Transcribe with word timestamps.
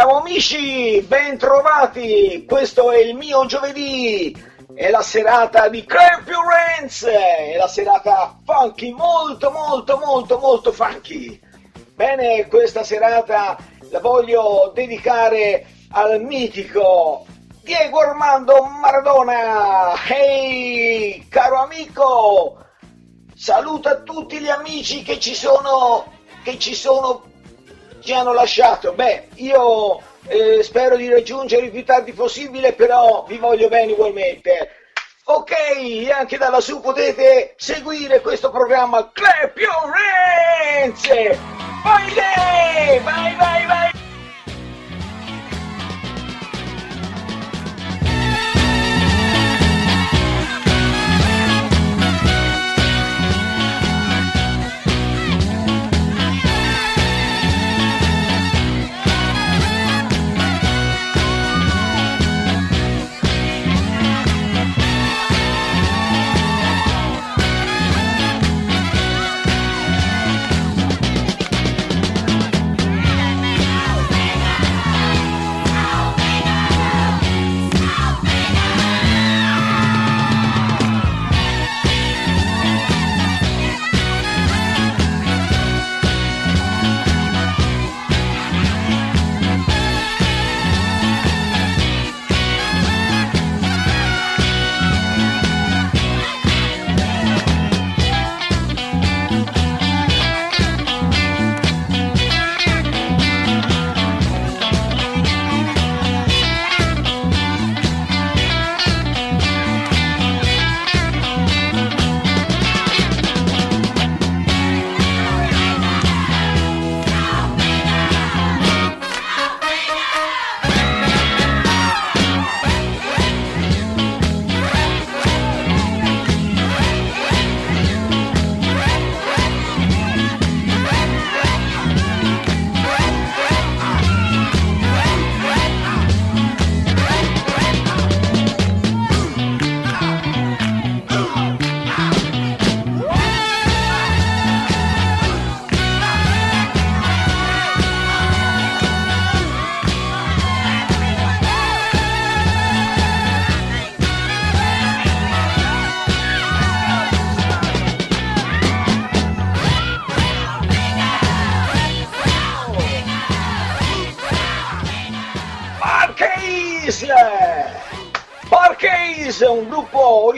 Ciao 0.00 0.20
amici, 0.20 1.02
ben 1.02 1.36
trovati! 1.36 2.46
Questo 2.48 2.90
è 2.90 3.00
il 3.00 3.14
mio 3.14 3.44
giovedì! 3.44 4.34
È 4.74 4.88
la 4.88 5.02
serata 5.02 5.68
di 5.68 5.84
Hands! 5.86 7.04
È 7.04 7.54
la 7.58 7.68
serata 7.68 8.40
funky, 8.42 8.92
molto, 8.92 9.50
molto, 9.50 9.98
molto, 9.98 10.38
molto 10.38 10.72
funky! 10.72 11.38
Bene, 11.94 12.46
questa 12.48 12.82
serata 12.82 13.58
la 13.90 14.00
voglio 14.00 14.72
dedicare 14.74 15.66
al 15.90 16.22
mitico 16.22 17.26
Diego 17.62 17.98
Armando 17.98 18.62
Maradona! 18.62 19.92
Ehi, 20.08 21.28
caro 21.28 21.56
amico! 21.56 22.56
Saluta 23.34 23.96
tutti 23.96 24.38
gli 24.38 24.48
amici 24.48 25.02
che 25.02 25.20
ci 25.20 25.34
sono, 25.34 26.10
che 26.42 26.58
ci 26.58 26.74
sono, 26.74 27.29
ci 28.00 28.12
hanno 28.12 28.32
lasciato. 28.32 28.92
Beh, 28.92 29.28
io 29.36 30.00
eh, 30.26 30.62
spero 30.62 30.96
di 30.96 31.08
raggiungere 31.08 31.66
il 31.66 31.70
più 31.70 31.84
tardi 31.84 32.12
possibile, 32.12 32.72
però 32.72 33.24
vi 33.26 33.38
voglio 33.38 33.68
bene 33.68 33.92
ugualmente. 33.92 34.70
Ok, 35.24 35.52
anche 36.12 36.38
da 36.38 36.48
lassù 36.48 36.80
potete 36.80 37.54
seguire 37.56 38.20
questo 38.20 38.50
programma 38.50 39.10
Clap 39.12 39.56
Your 39.56 39.92
Hands! 40.82 41.08
Vai! 41.84 43.00
Vai, 43.02 43.36
vai, 43.36 43.99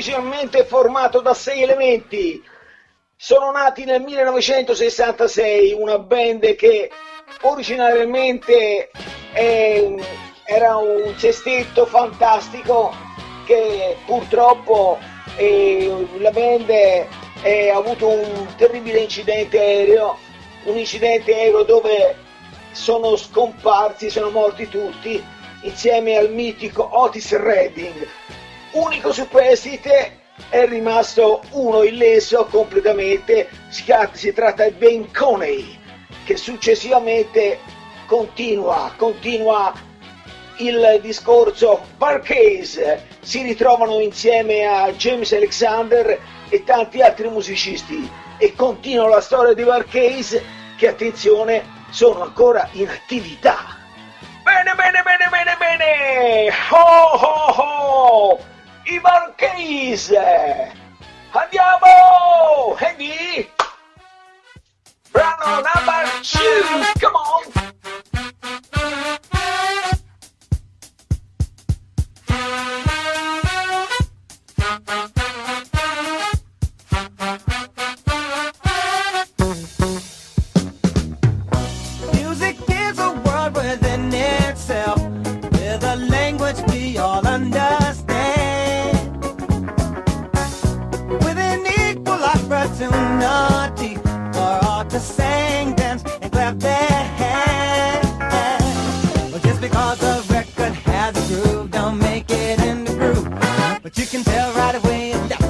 gruppo 0.03 0.19
originalmente 0.19 0.65
formato 0.65 1.21
da 1.21 1.33
sei 1.35 1.63
elementi. 1.63 2.43
Sono 3.17 3.53
nati 3.53 3.85
nel 3.85 4.01
1966, 4.01 5.73
una 5.73 5.99
band 5.99 6.55
che 6.57 6.91
originariamente 7.43 8.91
è- 9.33 9.95
era 10.45 10.77
un 10.77 11.15
cestetto 11.17 11.87
fantastico 11.87 12.93
che 13.47 13.97
purtroppo 14.05 14.99
eh, 15.37 16.07
la 16.19 16.31
band 16.31 16.69
ha 16.71 17.77
avuto 17.77 18.09
un 18.09 18.47
terribile 18.57 18.99
incidente 18.99 19.59
aereo, 19.59 20.19
un 20.65 20.77
incidente 20.77 21.33
aereo 21.33 21.63
dove 21.63 22.17
sono 22.73 23.17
scomparsi, 23.17 24.11
sono 24.11 24.31
morti 24.31 24.69
tutti, 24.69 25.23
insieme 25.63 26.17
al 26.17 26.31
mitico 26.31 26.89
Otis 26.91 27.35
Redding. 27.37 28.07
Unico 28.73 29.13
superstite 29.13 30.21
è 30.49 30.67
rimasto 30.67 31.43
uno 31.51 31.83
illeso 31.83 32.47
completamente, 32.47 33.51
si, 33.69 34.33
tratta 34.33 34.65
di 34.65 34.71
Ben 34.71 35.13
Coney, 35.13 35.79
che 36.25 36.39
successivamente 36.39 37.59
continua, 38.07 38.91
continua 38.97 39.75
il 40.57 41.01
discorso 41.03 41.85
Parcase, 41.99 43.07
si 43.21 43.43
ritrovano 43.43 44.01
insieme 44.01 44.65
a 44.65 44.91
James 44.93 45.33
Alexander 45.33 46.19
e 46.49 46.65
tanti 46.65 47.03
altri 47.03 47.29
musicisti 47.29 48.11
e 48.39 48.55
continua 48.55 49.09
la 49.09 49.21
storia 49.21 49.53
di 49.53 49.65
Parcase 49.65 50.43
che 50.79 50.89
attenzione 50.89 51.63
sono 51.91 52.23
ancora 52.23 52.67
in 52.73 52.89
attività. 52.89 53.77
Bene, 54.43 54.75
bene, 54.75 55.03
bene, 55.03 55.29
bene, 55.31 55.57
bene! 55.59 56.51
Ho, 56.71 57.19
ho, 57.19 57.53
ho! 57.53 58.52
I 58.85 58.99
Marchese! 58.99 60.73
Andiamo! 61.33 62.77
Eddie! 62.81 63.49
Brano 65.13 65.63
number 65.63 66.11
two! 66.23 67.01
Come 67.01 67.15
on! 67.15 67.43
You 104.03 104.09
can 104.09 104.25
tell 104.25 104.53
right 104.55 104.75
away. 104.75 105.42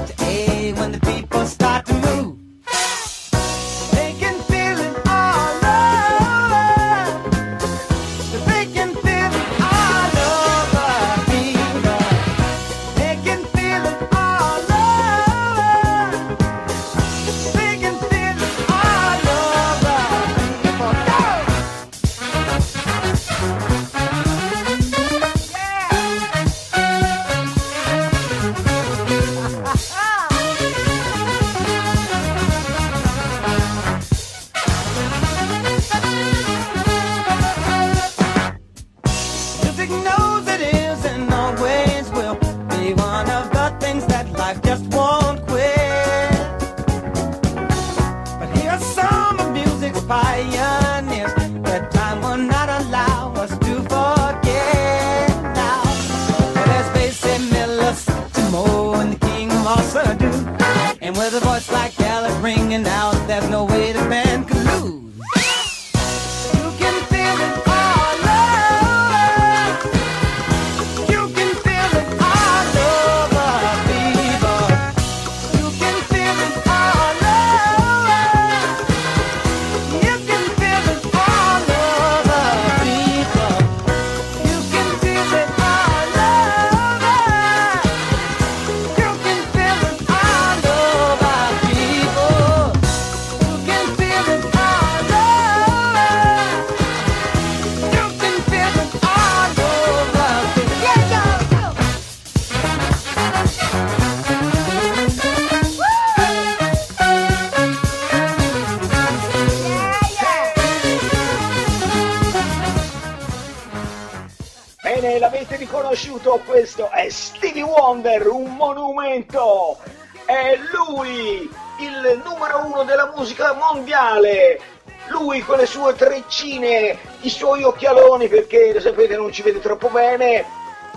Riconosciuto, 116.32 116.40
questo 116.44 116.90
è 116.90 117.08
Stevie 117.08 117.62
Wonder, 117.62 118.26
un 118.28 118.54
monumento. 118.56 119.78
È 120.24 120.58
lui, 120.72 121.50
il 121.78 122.22
numero 122.24 122.66
uno 122.66 122.84
della 122.84 123.12
musica 123.14 123.52
mondiale. 123.52 124.60
Lui 125.08 125.40
con 125.40 125.58
le 125.58 125.66
sue 125.66 125.94
treccine, 125.94 126.96
i 127.20 127.28
suoi 127.28 127.64
occhialoni, 127.64 128.28
perché 128.28 128.72
lo 128.72 128.80
sapete 128.80 129.16
non 129.16 129.32
ci 129.32 129.42
vede 129.42 129.60
troppo 129.60 129.88
bene, 129.88 130.44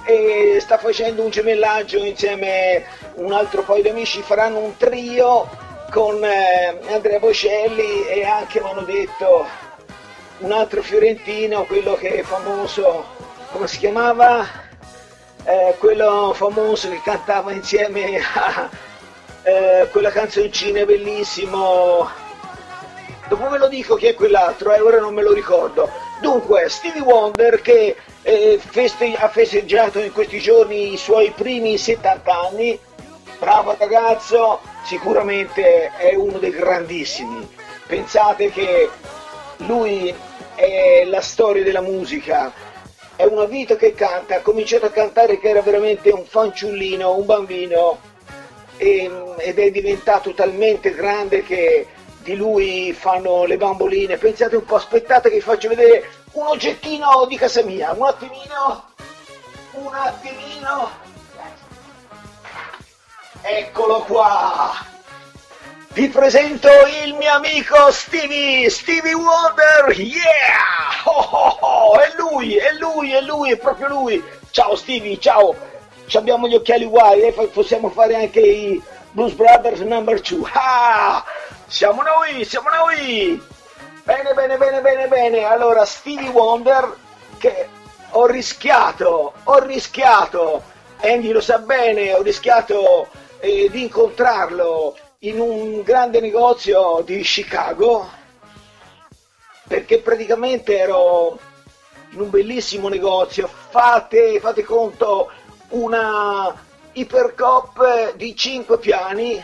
e 0.06 0.60
sta 0.62 0.78
facendo 0.78 1.24
un 1.24 1.32
gemellaggio 1.32 1.98
insieme 1.98 2.78
a 2.78 2.84
un 3.16 3.34
altro 3.34 3.64
paio 3.64 3.82
di 3.82 3.90
amici, 3.90 4.22
faranno 4.22 4.60
un 4.60 4.78
trio 4.78 5.50
con 5.92 6.24
eh, 6.24 6.80
Andrea 6.88 7.20
Bocelli 7.20 8.08
e 8.08 8.24
anche 8.24 8.62
mi 8.62 8.70
hanno 8.70 8.82
detto 8.82 9.48
un 10.40 10.52
altro 10.52 10.82
fiorentino, 10.82 11.66
quello 11.66 11.96
che 11.96 12.20
è 12.20 12.22
famoso, 12.22 13.06
come 13.52 13.68
si 13.68 13.80
chiamava? 13.80 14.65
Eh, 15.48 15.76
quello 15.78 16.34
famoso 16.34 16.90
che 16.90 17.02
cantava 17.04 17.52
insieme 17.52 18.20
a 18.34 18.68
eh, 19.44 19.88
quella 19.92 20.10
canzoncina 20.10 20.84
bellissimo. 20.86 22.10
Dopo 23.28 23.50
ve 23.50 23.60
lo 23.60 23.68
dico 23.68 23.96
chi 23.96 24.08
è 24.08 24.16
quell'altro, 24.16 24.74
eh, 24.74 24.80
ora 24.80 25.00
non 25.00 25.14
me 25.14 25.22
lo 25.22 25.34
ricordo. 25.34 25.88
Dunque, 26.20 26.68
Stevie 26.68 27.02
Wonder 27.02 27.62
che 27.62 27.96
eh, 28.24 28.60
feste- 28.60 29.14
ha 29.16 29.30
festeggiato 29.30 30.00
in 30.00 30.12
questi 30.12 30.40
giorni 30.40 30.94
i 30.94 30.98
suoi 30.98 31.30
primi 31.30 31.78
70 31.78 32.40
anni, 32.48 32.80
bravo 33.38 33.76
ragazzo, 33.78 34.62
sicuramente 34.84 35.92
è 35.96 36.16
uno 36.16 36.40
dei 36.40 36.52
grandissimi. 36.52 37.48
Pensate 37.86 38.50
che 38.50 38.90
lui 39.58 40.12
è 40.56 41.04
la 41.06 41.22
storia 41.22 41.64
della 41.64 41.82
musica, 41.82 42.52
è 43.16 43.24
una 43.24 43.46
vita 43.46 43.76
che 43.76 43.94
canta, 43.94 44.36
ha 44.36 44.42
cominciato 44.42 44.86
a 44.86 44.92
cantare 44.92 45.40
che 45.40 45.50
era 45.50 45.62
veramente 45.62 46.10
un 46.10 46.26
fanciullino, 46.26 47.16
un 47.16 47.26
bambino 47.26 48.00
e- 48.78 49.10
ed 49.38 49.60
è 49.60 49.72
diventato 49.72 50.34
talmente 50.34 50.94
grande 50.94 51.44
che 51.44 51.88
di 52.20 52.36
lui 52.36 52.92
fanno 52.94 53.46
le 53.46 53.58
bamboline. 53.58 54.18
Pensate 54.18 54.56
un 54.56 54.66
po', 54.66 54.76
aspettate 54.76 55.30
che 55.30 55.36
vi 55.36 55.42
faccio 55.42 55.70
vedere 55.70 56.10
un 56.34 56.48
oggettino 56.48 57.26
di 57.28 57.38
casa 57.38 57.64
mia, 57.64 57.94
un 57.94 58.06
attimino, 58.06 58.84
un 59.72 59.94
attimino. 59.94 60.90
Eccolo 63.42 64.00
qua. 64.00 64.95
Vi 65.96 66.10
presento 66.10 66.68
il 67.06 67.14
mio 67.14 67.32
amico 67.32 67.90
Stevie, 67.90 68.70
Stevie 68.70 69.14
Wonder, 69.14 69.98
yeah! 69.98 70.24
Oh, 71.06 71.22
oh, 71.22 71.58
oh, 71.62 72.00
è 72.02 72.12
lui, 72.18 72.56
è 72.58 72.74
lui, 72.74 73.14
è 73.14 73.22
lui, 73.22 73.52
è 73.54 73.58
proprio 73.58 73.88
lui. 73.88 74.22
Ciao 74.50 74.76
Stevie, 74.76 75.18
ciao. 75.18 75.56
Ci 76.06 76.18
abbiamo 76.18 76.50
gli 76.50 76.56
occhiali 76.56 76.84
uguali, 76.84 77.22
eh, 77.22 77.32
fa- 77.32 77.48
possiamo 77.48 77.90
fare 77.92 78.16
anche 78.18 78.42
i 78.42 78.84
Blues 79.12 79.32
Brothers 79.36 79.80
number 79.80 80.20
2. 80.20 80.50
Ah! 80.52 81.24
Siamo 81.66 82.02
noi, 82.02 82.44
siamo 82.44 82.68
noi! 82.72 83.42
Bene, 84.04 84.34
bene, 84.34 84.58
bene, 84.58 84.82
bene, 84.82 85.08
bene. 85.08 85.44
Allora, 85.46 85.86
Stevie 85.86 86.28
Wonder, 86.28 86.94
che 87.38 87.70
ho 88.10 88.26
rischiato, 88.26 89.32
ho 89.42 89.60
rischiato, 89.60 90.62
Andy 91.00 91.32
lo 91.32 91.40
sa 91.40 91.60
bene, 91.60 92.12
ho 92.12 92.22
rischiato 92.22 93.08
eh, 93.40 93.70
di 93.72 93.84
incontrarlo 93.84 94.98
in 95.20 95.40
un 95.40 95.82
grande 95.82 96.20
negozio 96.20 97.02
di 97.06 97.22
Chicago, 97.22 98.10
perché 99.68 100.00
praticamente 100.00 100.78
ero 100.78 101.40
in 102.12 102.22
un 102.22 102.30
bellissimo 102.30 102.88
negozio, 102.88 103.48
fate, 103.48 104.40
fate 104.40 104.64
conto, 104.64 105.32
una 105.70 106.64
ipercop 106.94 108.16
di 108.16 108.36
5 108.36 108.78
piani, 108.78 109.44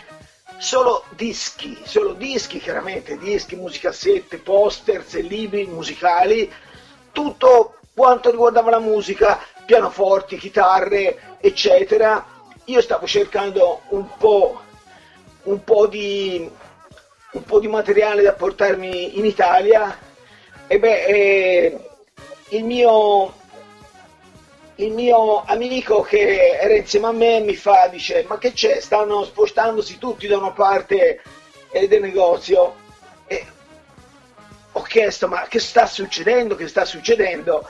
solo 0.58 1.04
dischi, 1.16 1.82
solo 1.84 2.14
dischi 2.14 2.60
chiaramente, 2.60 3.18
dischi, 3.18 3.56
musicassette, 3.56 4.38
poster, 4.38 5.04
libri 5.16 5.66
musicali, 5.66 6.52
tutto 7.12 7.76
quanto 7.94 8.30
riguardava 8.30 8.70
la 8.70 8.80
musica, 8.80 9.40
pianoforti, 9.66 10.38
chitarre, 10.38 11.38
eccetera. 11.40 12.26
Io 12.66 12.82
stavo 12.82 13.08
cercando 13.08 13.82
un 13.90 14.08
po', 14.18 14.62
un 15.44 15.64
po' 15.64 15.88
di, 15.88 16.50
un 17.32 17.44
po' 17.44 17.60
di 17.60 17.68
materiale 17.68 18.22
da 18.22 18.34
portarmi 18.34 19.18
in 19.18 19.26
Italia 19.26 19.98
e 20.68 20.80
beh, 20.80 21.06
eh, 21.06 21.80
il 22.50 22.64
mio, 22.64 23.34
il 24.76 24.92
mio 24.94 25.44
amico 25.44 26.02
che 26.02 26.52
era 26.52 26.76
insieme 26.76 27.08
a 27.08 27.12
me 27.12 27.42
mi 27.42 27.56
fa, 27.56 27.88
dice, 27.88 28.24
ma 28.28 28.38
che 28.38 28.54
c'è? 28.54 28.80
Stanno 28.80 29.26
spostandosi 29.26 29.98
tutti 29.98 30.28
da 30.28 30.38
una 30.38 30.52
parte 30.52 31.22
eh, 31.72 31.88
del 31.90 32.02
negozio. 32.02 32.76
E 33.28 33.46
ho 34.72 34.82
chiesto, 34.82 35.28
ma 35.28 35.46
che 35.50 35.60
sta 35.60 35.86
succedendo? 35.86 36.56
Che 36.56 36.70
sta 36.70 36.86
succedendo? 36.86 37.68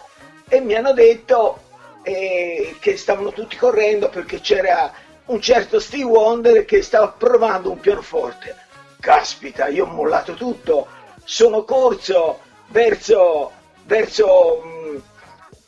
E 0.48 0.60
mi 0.60 0.76
hanno 0.76 0.94
detto 0.94 1.62
eh, 2.04 2.76
che 2.80 2.98
stavano 2.98 3.32
tutti 3.32 3.56
correndo 3.58 4.10
perché 4.10 4.42
c'era 4.42 4.94
un 5.32 5.42
certo 5.42 5.80
Steve 5.80 6.04
Wonder 6.04 6.66
che 6.66 6.82
stava 6.82 7.08
provando 7.08 7.72
un 7.72 7.80
pianoforte. 7.80 8.56
Caspita, 9.00 9.68
io 9.68 9.86
ho 9.86 9.88
mollato 9.88 10.34
tutto, 10.34 10.88
sono 11.24 11.64
corso 11.64 12.40
verso, 12.68 13.52
verso 13.86 14.62
mh, 14.62 15.02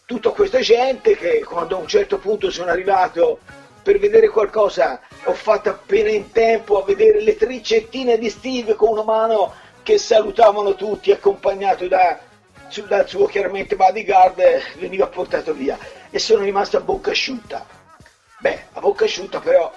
tutta 0.05 0.31
questa 0.31 0.59
gente 0.59 1.15
che 1.15 1.43
quando 1.45 1.77
a 1.77 1.79
un 1.79 1.87
certo 1.87 2.17
punto 2.17 2.51
sono 2.51 2.71
arrivato 2.71 3.39
per 3.81 3.99
vedere 3.99 4.27
qualcosa. 4.27 4.99
Ho 5.23 5.33
fatto 5.33 5.69
appena 5.69 6.09
in 6.09 6.31
tempo 6.31 6.81
a 6.81 6.85
vedere 6.85 7.21
le 7.21 7.37
tricettine 7.37 8.17
di 8.17 8.29
Steve 8.29 8.75
con 8.75 8.89
una 8.89 9.03
mano 9.03 9.53
che 9.81 9.97
salutavano 9.97 10.75
tutti, 10.75 11.11
accompagnato 11.11 11.87
da, 11.87 12.19
dal 12.87 13.07
suo 13.07 13.27
chiaramente 13.27 13.77
bodyguard, 13.77 14.41
veniva 14.77 15.07
portato 15.07 15.53
via. 15.53 15.77
E 16.09 16.19
sono 16.19 16.43
rimasto 16.43 16.75
a 16.75 16.81
bocca 16.81 17.11
asciutta. 17.11 17.82
Beh, 18.43 18.59
a 18.73 18.81
bocca 18.81 19.05
asciutta 19.05 19.39
però 19.39 19.71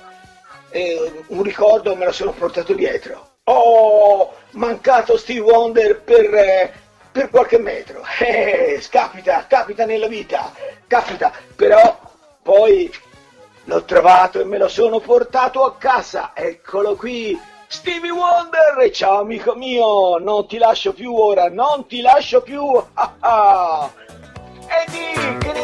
eh, 0.70 1.22
un 1.28 1.44
ricordo 1.44 1.94
me 1.94 2.04
lo 2.04 2.10
sono 2.10 2.32
portato 2.32 2.72
dietro. 2.72 3.34
Ho 3.44 4.34
mancato 4.54 5.16
Steve 5.16 5.38
Wonder 5.38 6.00
per, 6.00 6.34
eh, 6.34 6.72
per 7.12 7.30
qualche 7.30 7.58
metro. 7.58 8.02
Eh, 8.18 8.84
capita, 8.90 9.46
capita 9.46 9.84
nella 9.84 10.08
vita, 10.08 10.52
capita. 10.88 11.30
Però 11.54 11.96
poi 12.42 12.92
l'ho 13.66 13.84
trovato 13.84 14.40
e 14.40 14.44
me 14.44 14.58
lo 14.58 14.66
sono 14.66 14.98
portato 14.98 15.62
a 15.62 15.76
casa. 15.76 16.32
Eccolo 16.34 16.96
qui, 16.96 17.40
Stevie 17.68 18.10
Wonder. 18.10 18.90
Ciao 18.90 19.20
amico 19.20 19.54
mio, 19.54 20.18
non 20.18 20.48
ti 20.48 20.58
lascio 20.58 20.92
più 20.92 21.14
ora, 21.14 21.48
non 21.48 21.86
ti 21.86 22.00
lascio 22.00 22.42
più. 22.42 22.64
Eddie, 24.68 25.38
che 25.38 25.55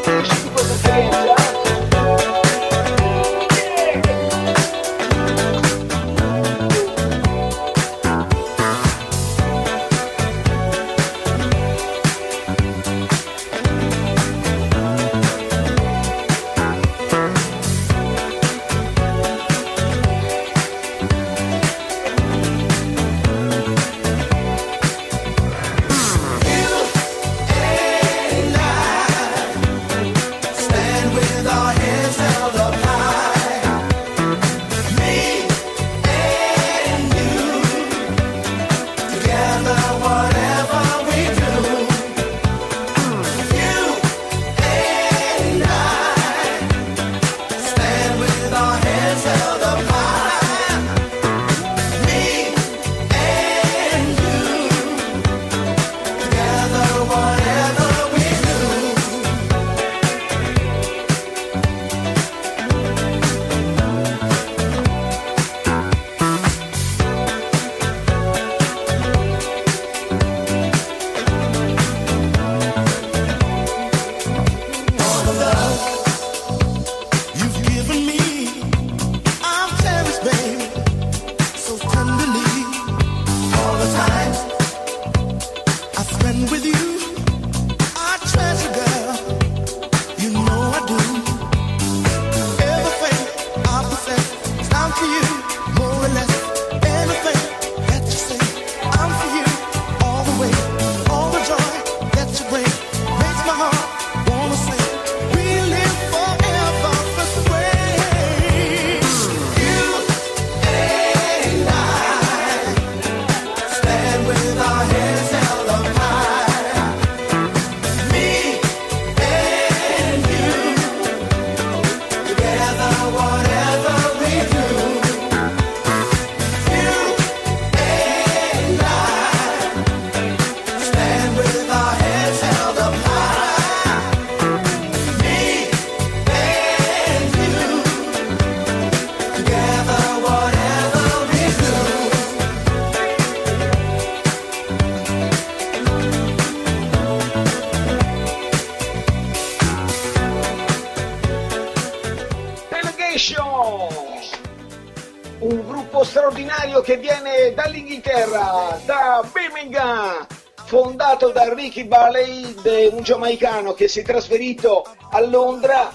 fondato 161.12 161.30
da 161.30 161.52
Ricky 161.52 161.84
Bailey, 161.84 162.54
de- 162.62 162.90
un 162.92 163.02
giamaicano 163.02 163.74
che 163.74 163.86
si 163.86 164.00
è 164.00 164.02
trasferito 164.02 164.84
a 165.10 165.20
Londra 165.20 165.90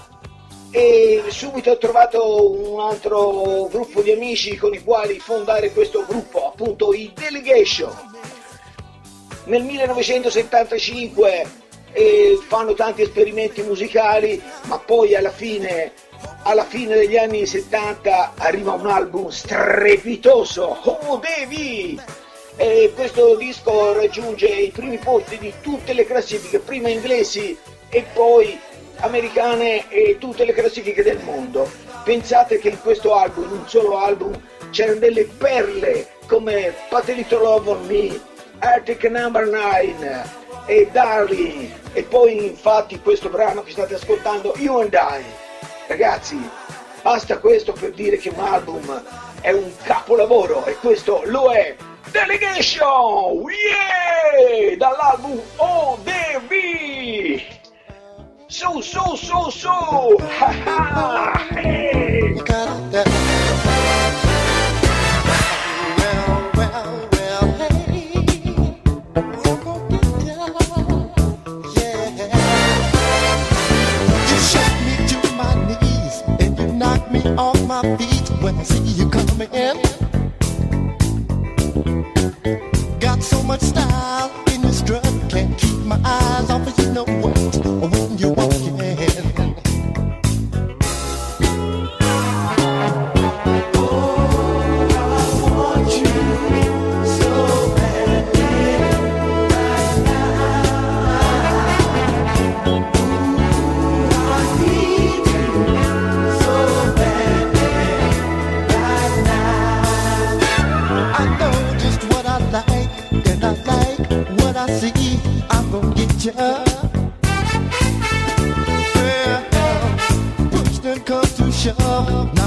e 0.70 1.24
subito 1.28 1.70
ho 1.70 1.78
trovato 1.78 2.52
un 2.72 2.80
altro 2.80 3.68
gruppo 3.70 4.02
di 4.02 4.12
amici 4.12 4.56
con 4.56 4.74
i 4.74 4.82
quali 4.82 5.18
fondare 5.18 5.72
questo 5.72 6.04
gruppo, 6.06 6.48
appunto 6.48 6.92
i 6.92 7.12
Delegation. 7.14 7.90
Nel 9.44 9.62
1975 9.64 11.46
eh, 11.92 12.38
fanno 12.46 12.74
tanti 12.74 13.02
esperimenti 13.02 13.62
musicali, 13.62 14.40
ma 14.64 14.78
poi 14.78 15.16
alla 15.16 15.32
fine, 15.32 15.92
alla 16.42 16.64
fine 16.64 16.94
degli 16.94 17.16
anni 17.16 17.44
70 17.44 18.34
arriva 18.36 18.74
un 18.74 18.86
album 18.86 19.28
strepitoso, 19.28 20.78
Oh 20.82 21.16
Devi! 21.16 22.26
E 22.60 22.92
questo 22.92 23.36
disco 23.36 23.92
raggiunge 23.92 24.46
i 24.46 24.70
primi 24.70 24.98
posti 24.98 25.38
di 25.38 25.52
tutte 25.62 25.92
le 25.92 26.04
classifiche, 26.04 26.58
prima 26.58 26.88
inglesi 26.88 27.56
e 27.88 28.04
poi 28.12 28.58
americane 28.96 29.88
e 29.88 30.16
tutte 30.18 30.44
le 30.44 30.52
classifiche 30.52 31.04
del 31.04 31.20
mondo. 31.22 31.70
Pensate 32.02 32.58
che 32.58 32.70
in 32.70 32.80
questo 32.80 33.14
album, 33.14 33.44
in 33.44 33.58
un 33.58 33.68
solo 33.68 33.96
album, 33.96 34.38
c'erano 34.70 34.98
delle 34.98 35.24
perle 35.24 36.08
come 36.26 36.74
Little 37.06 37.38
Love 37.38 37.70
on 37.70 37.86
Me, 37.86 38.20
Arctic 38.58 39.04
Number 39.04 39.46
9 39.46 40.24
e 40.66 40.88
Darling 40.90 41.70
e 41.92 42.02
poi 42.02 42.44
infatti 42.44 43.00
questo 43.00 43.28
brano 43.28 43.62
che 43.62 43.70
state 43.70 43.94
ascoltando 43.94 44.52
You 44.56 44.80
and 44.80 44.92
I 44.92 45.24
ragazzi 45.86 46.38
basta 47.00 47.38
questo 47.38 47.72
per 47.72 47.92
dire 47.92 48.18
che 48.18 48.28
un 48.28 48.40
album 48.40 49.02
è 49.40 49.52
un 49.52 49.70
capolavoro 49.82 50.64
e 50.66 50.76
questo 50.76 51.22
lo 51.26 51.52
è 51.52 51.76
Delegation! 52.10 53.44
Yeah! 53.50 54.76
Dall'album 54.76 55.40
ODV 55.56 56.52
su 58.46 58.80
su 58.80 59.14
su 59.14 59.50
su! 59.50 59.68
Ha, 60.38 60.54
ha, 60.64 61.46
hey. 61.54 62.42
I 78.58 78.62
see 78.64 78.82
you 78.98 79.08
coming 79.08 79.52
in. 79.52 79.76
Got 82.98 83.22
so 83.22 83.42
much 83.42 83.60
style 83.60 84.32
in 84.52 84.62
your 84.62 84.72
strut, 84.72 85.04
can't 85.28 85.56
keep 85.56 85.78
my 85.84 86.00
eyes 86.04 86.50
off 86.50 86.66
of 86.66 86.78
you 86.78 86.92
know 86.92 87.04
what. 87.04 87.38
When 87.92 88.18
you 88.18 88.30
walk 88.30 88.52
in. 88.54 88.78
Thank 102.68 102.94
you. 102.94 102.97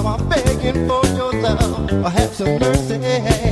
Now 0.03 0.15
I'm 0.15 0.29
begging 0.29 0.88
for 0.88 1.05
your 1.15 1.31
love. 1.31 1.93
I 2.03 2.10
have 2.10 2.34
some 2.34 2.58
mercy. 2.58 3.50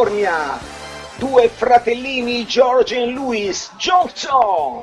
California, 0.00 0.58
due 1.16 1.48
fratellini 1.48 2.46
George 2.46 2.96
e 2.96 3.04
Louis 3.04 3.70
Johnson, 3.76 4.82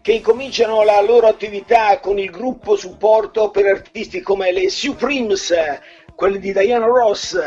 che 0.00 0.14
incominciano 0.14 0.82
la 0.82 1.00
loro 1.00 1.28
attività 1.28 2.00
con 2.00 2.18
il 2.18 2.28
gruppo 2.28 2.74
supporto 2.74 3.50
per 3.50 3.66
artisti 3.66 4.20
come 4.20 4.50
le 4.50 4.68
Supremes, 4.68 5.54
quelli 6.16 6.40
di 6.40 6.52
Diana 6.52 6.86
Ross, 6.86 7.40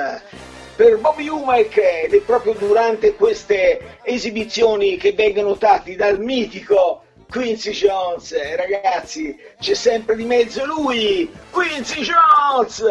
per 0.77 0.97
Bobby 0.99 1.27
Umek 1.27 1.75
ed 2.05 2.13
è 2.13 2.21
proprio 2.21 2.53
durante 2.53 3.13
queste 3.15 3.97
esibizioni 4.03 4.95
che 4.95 5.11
vengono 5.11 5.49
notati 5.49 5.97
dal 5.97 6.17
mitico 6.21 7.03
Quincy 7.29 7.71
Jones, 7.71 8.31
Eh, 8.31 8.55
ragazzi, 8.55 9.37
c'è 9.59 9.73
sempre 9.73 10.15
di 10.15 10.23
mezzo 10.23 10.65
lui, 10.65 11.29
Quincy 11.51 12.03
Jones, 12.03 12.81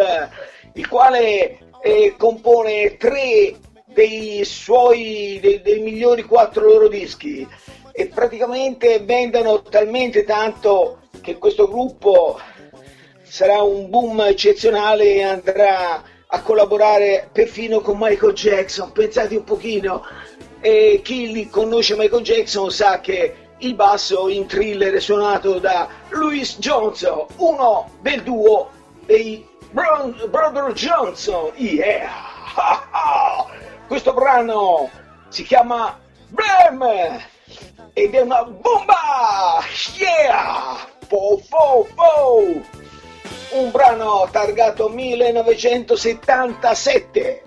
il 0.75 0.89
quale 0.89 1.59
eh, 1.83 2.15
compone 2.19 2.99
tre 2.99 3.55
dei 3.95 4.45
suoi, 4.45 5.39
dei, 5.41 5.63
dei 5.63 5.79
migliori 5.79 6.25
quattro 6.25 6.67
loro 6.67 6.89
dischi 6.89 7.47
e 7.93 8.07
praticamente 8.09 8.99
vendono 8.99 9.63
talmente 9.63 10.25
tanto 10.25 10.99
che 11.21 11.39
questo 11.39 11.69
gruppo 11.69 12.39
sarà 13.23 13.63
un 13.63 13.89
boom 13.89 14.21
eccezionale 14.23 15.15
e 15.15 15.23
andrà 15.23 16.03
a 16.27 16.43
collaborare 16.43 17.29
perfino 17.33 17.81
con 17.81 17.97
Michael 17.99 18.33
Jackson. 18.33 18.91
Pensate 18.91 19.37
un 19.37 19.45
pochino, 19.45 20.03
e 20.61 21.01
chi 21.05 21.31
li 21.31 21.49
conosce 21.49 21.95
Michael 21.97 22.23
Jackson 22.23 22.71
sa 22.71 23.01
che 23.01 23.35
il 23.59 23.75
basso 23.75 24.29
in 24.29 24.47
thriller 24.47 24.95
è 24.95 25.01
suonato 25.01 25.59
da 25.59 25.89
Louis 26.09 26.59
Johnson, 26.59 27.27
uno 27.37 27.91
del 28.01 28.23
duo 28.23 28.71
dei 29.07 29.47
Bron- 29.71 30.17
Brother 30.31 30.73
Johnson. 30.73 31.53
Yeah! 31.57 32.11
Questo 33.95 34.13
brano 34.13 34.91
si 35.29 35.45
chiama 35.45 35.97
Blam 36.27 36.83
ed 37.93 38.13
è 38.13 38.21
una 38.23 38.43
bomba! 38.43 39.63
Yeah! 39.95 40.85
Fo 41.07 41.39
fo 41.39 41.87
fo! 41.95 42.61
Un 43.57 43.71
brano 43.71 44.27
targato 44.33 44.89
1977 44.89 47.43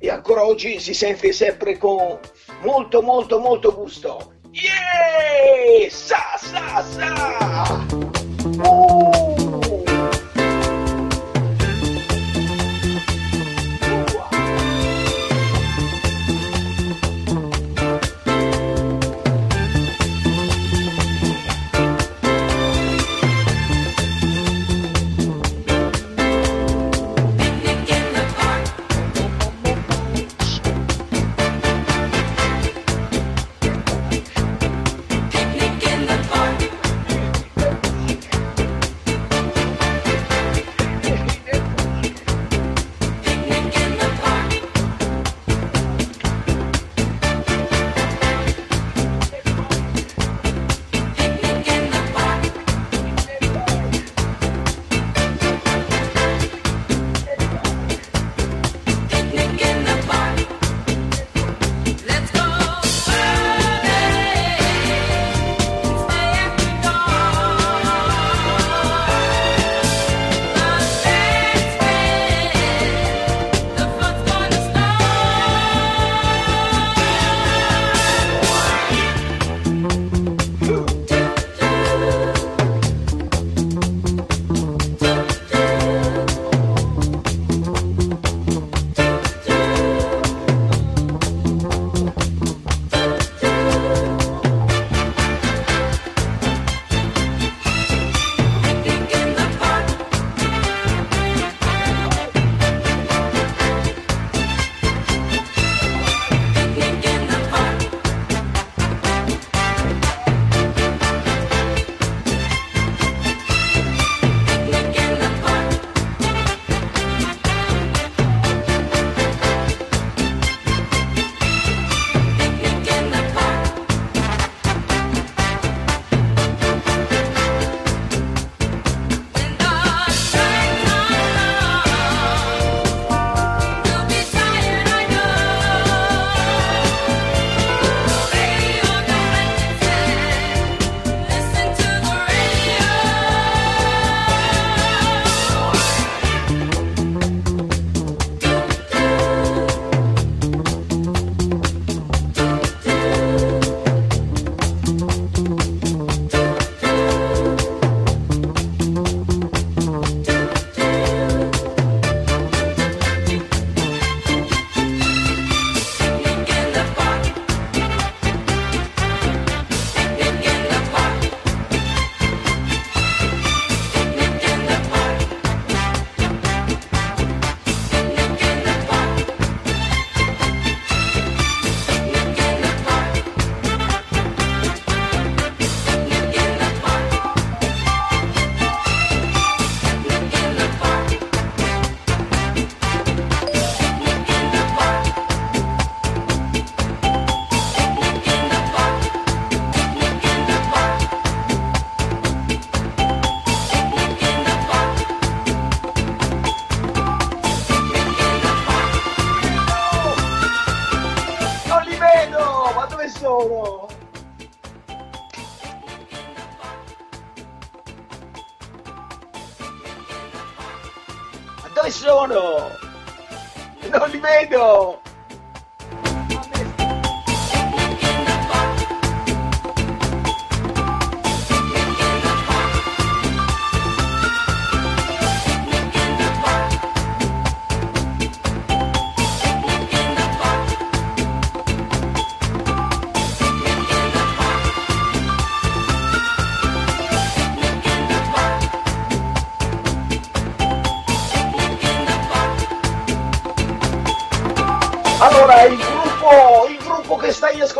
e 0.00 0.10
ancora 0.10 0.44
oggi 0.44 0.80
si 0.80 0.92
sente 0.92 1.30
sempre 1.30 1.78
con 1.78 2.18
molto 2.62 3.00
molto 3.00 3.38
molto 3.38 3.72
gusto. 3.72 4.32
Yeah! 4.50 5.88
Sa 5.88 6.36
sa 6.36 6.82
sa! 6.82 8.01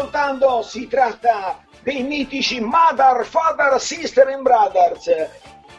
Ascoltando 0.03 0.62
si 0.62 0.88
tratta 0.88 1.65
dei 1.83 2.03
mitici 2.03 2.61
Mother, 2.61 3.25
Father, 3.25 3.81
Sister 3.81 4.27
and 4.27 4.43
Brothers, 4.43 5.09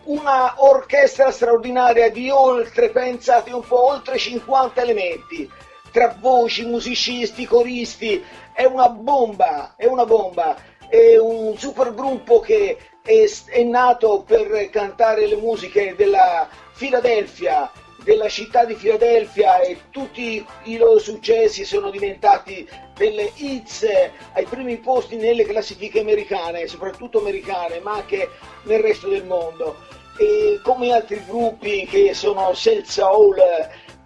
una 0.06 0.54
orchestra 0.58 1.30
straordinaria 1.30 2.10
di 2.10 2.30
oltre, 2.30 2.90
pensate 2.90 3.52
un 3.52 3.66
po', 3.66 3.90
oltre 3.90 4.18
50 4.18 4.82
elementi, 4.82 5.50
tra 5.92 6.16
voci, 6.20 6.66
musicisti, 6.66 7.46
coristi, 7.46 8.24
è 8.54 8.64
una 8.64 8.88
bomba, 8.88 9.74
è 9.76 9.88
una 9.88 10.06
bomba, 10.06 10.56
è 10.88 11.18
un 11.18 11.58
super 11.58 11.94
gruppo 11.94 12.40
che 12.40 12.78
è, 13.04 13.30
è 13.48 13.64
nato 13.64 14.24
per 14.26 14.70
cantare 14.70 15.28
le 15.28 15.36
musiche 15.36 15.96
della 15.98 16.48
Filadelfia, 16.72 17.70
della 18.04 18.28
città 18.28 18.66
di 18.66 18.76
Filadelfia 18.76 19.60
e 19.60 19.78
tutti 19.90 20.46
i 20.64 20.78
loro 20.78 21.00
successi 21.00 21.64
sono 21.64 21.90
diventati 21.90 22.68
delle 22.96 23.32
hits 23.36 23.86
ai 24.34 24.46
primi 24.46 24.78
posti 24.78 25.16
nelle 25.16 25.46
classifiche 25.46 26.02
americane, 26.02 26.68
soprattutto 26.68 27.20
americane, 27.20 27.80
ma 27.80 27.94
anche 27.94 28.30
nel 28.64 28.82
resto 28.82 29.08
del 29.08 29.26
mondo. 29.26 29.76
E 30.18 30.60
come 30.64 30.94
altri 30.94 31.24
gruppi 31.26 31.86
che 31.86 32.14
sono 32.14 32.54
Cell 32.54 32.84
Soul, 32.84 33.36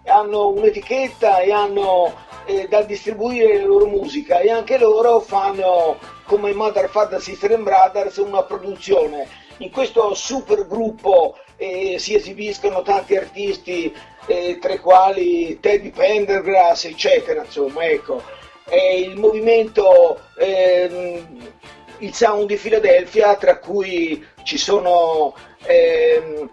hanno 0.06 0.48
un'etichetta 0.48 1.40
e 1.40 1.52
hanno 1.52 2.14
eh, 2.46 2.66
da 2.68 2.82
distribuire 2.82 3.58
la 3.58 3.66
loro 3.66 3.86
musica 3.86 4.38
e 4.38 4.50
anche 4.50 4.78
loro 4.78 5.20
fanno 5.20 5.98
come 6.24 6.54
Mother, 6.54 6.88
Father, 6.88 7.20
Sister 7.20 7.52
and 7.52 7.64
Brothers 7.64 8.16
una 8.16 8.42
produzione. 8.42 9.28
In 9.58 9.70
questo 9.70 10.14
super 10.14 10.66
gruppo 10.66 11.36
eh, 11.58 11.96
si 11.98 12.14
esibiscono 12.14 12.82
tanti 12.82 13.16
artisti, 13.16 13.92
eh, 14.26 14.58
tra 14.60 14.72
i 14.72 14.78
quali 14.78 15.58
Teddy 15.60 15.90
Pendergrass, 15.90 16.84
eccetera, 16.84 17.44
insomma, 17.44 17.84
ecco. 17.84 18.22
È 18.64 18.76
il 18.76 19.16
movimento, 19.16 20.20
ehm, 20.38 21.50
il 21.98 22.14
sound 22.14 22.46
di 22.46 22.56
Filadelfia, 22.56 23.34
tra 23.36 23.58
cui 23.58 24.24
ci 24.44 24.56
sono 24.56 25.34
ehm, 25.64 26.48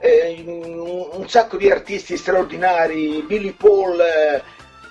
ehm, 0.00 1.08
un 1.12 1.28
sacco 1.28 1.56
di 1.56 1.70
artisti 1.70 2.16
straordinari, 2.16 3.24
Billy 3.26 3.52
Paul, 3.52 3.98
eh, 4.00 4.42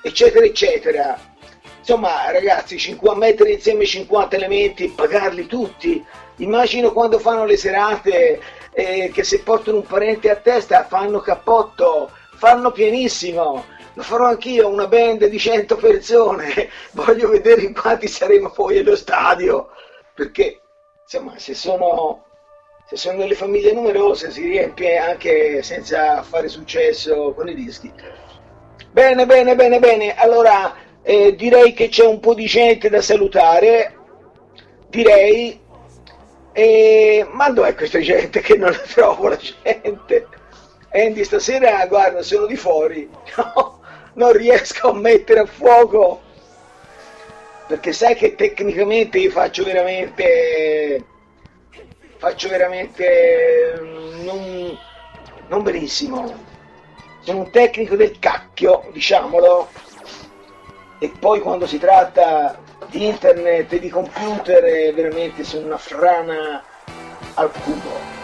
eccetera, 0.01 0.45
eccetera. 0.45 1.19
Insomma, 1.79 2.31
ragazzi, 2.31 2.77
50 2.77 3.17
mettere 3.17 3.51
insieme 3.51 3.85
50 3.85 4.35
elementi, 4.35 4.89
pagarli 4.89 5.45
tutti. 5.47 6.03
Immagino 6.37 6.93
quando 6.93 7.19
fanno 7.19 7.45
le 7.45 7.57
serate 7.57 8.39
eh, 8.71 9.11
che 9.13 9.23
se 9.23 9.41
portano 9.41 9.77
un 9.77 9.85
parente 9.85 10.29
a 10.29 10.35
testa 10.35 10.85
fanno 10.85 11.19
cappotto, 11.19 12.11
fanno 12.35 12.71
pienissimo. 12.71 13.65
Lo 13.93 14.03
farò 14.03 14.27
anch'io, 14.27 14.69
una 14.69 14.87
band 14.87 15.25
di 15.25 15.37
100 15.37 15.75
persone. 15.75 16.69
Voglio 16.93 17.29
vedere 17.29 17.61
in 17.61 17.73
quanti 17.73 18.07
saremo 18.07 18.49
poi 18.49 18.77
allo 18.77 18.95
stadio. 18.95 19.69
Perché, 20.13 20.61
insomma, 21.03 21.37
se 21.37 21.53
sono, 21.53 22.25
se 22.87 22.95
sono 22.95 23.17
delle 23.17 23.35
famiglie 23.35 23.73
numerose 23.73 24.31
si 24.31 24.43
riempie 24.43 24.97
anche 24.97 25.61
senza 25.63 26.21
fare 26.23 26.47
successo 26.47 27.33
con 27.33 27.49
i 27.49 27.55
dischi. 27.55 27.91
Bene, 28.91 29.25
bene, 29.25 29.55
bene, 29.55 29.79
bene. 29.79 30.15
Allora, 30.15 30.73
eh, 31.01 31.35
direi 31.35 31.73
che 31.73 31.89
c'è 31.89 32.05
un 32.05 32.19
po' 32.19 32.33
di 32.33 32.45
gente 32.45 32.89
da 32.89 33.01
salutare. 33.01 33.95
Direi 34.87 35.59
e... 36.59 37.25
Ma 37.31 37.49
dov'è 37.49 37.73
questa 37.73 37.99
gente 37.99 38.41
che 38.41 38.57
non 38.57 38.71
la 38.71 38.77
trovo 38.79 39.29
la 39.29 39.37
gente? 39.37 40.27
Andy, 40.91 41.23
stasera, 41.23 41.85
guarda, 41.85 42.21
sono 42.21 42.45
di 42.45 42.57
fuori. 42.57 43.09
No, 43.37 43.79
non 44.13 44.33
riesco 44.33 44.89
a 44.89 44.93
mettere 44.93 45.41
a 45.41 45.45
fuoco. 45.45 46.21
Perché 47.67 47.93
sai 47.93 48.15
che 48.15 48.35
tecnicamente 48.35 49.19
io 49.19 49.31
faccio 49.31 49.63
veramente... 49.63 51.05
Faccio 52.17 52.49
veramente... 52.49 53.79
Non, 54.23 54.77
non 55.47 55.63
benissimo. 55.63 56.47
Sono 57.21 57.39
un 57.39 57.51
tecnico 57.51 57.95
del 57.95 58.19
cacchio, 58.19 58.89
diciamolo. 58.91 59.69
E 60.99 61.09
poi 61.17 61.39
quando 61.39 61.65
si 61.65 61.79
tratta 61.79 62.59
di 62.89 63.05
internet 63.05 63.71
e 63.73 63.79
di 63.79 63.89
computer 63.89 64.63
è 64.63 64.93
veramente 64.93 65.43
sono 65.43 65.67
una 65.67 65.77
frana 65.77 66.63
al 67.35 67.51
cubo. 67.51 68.17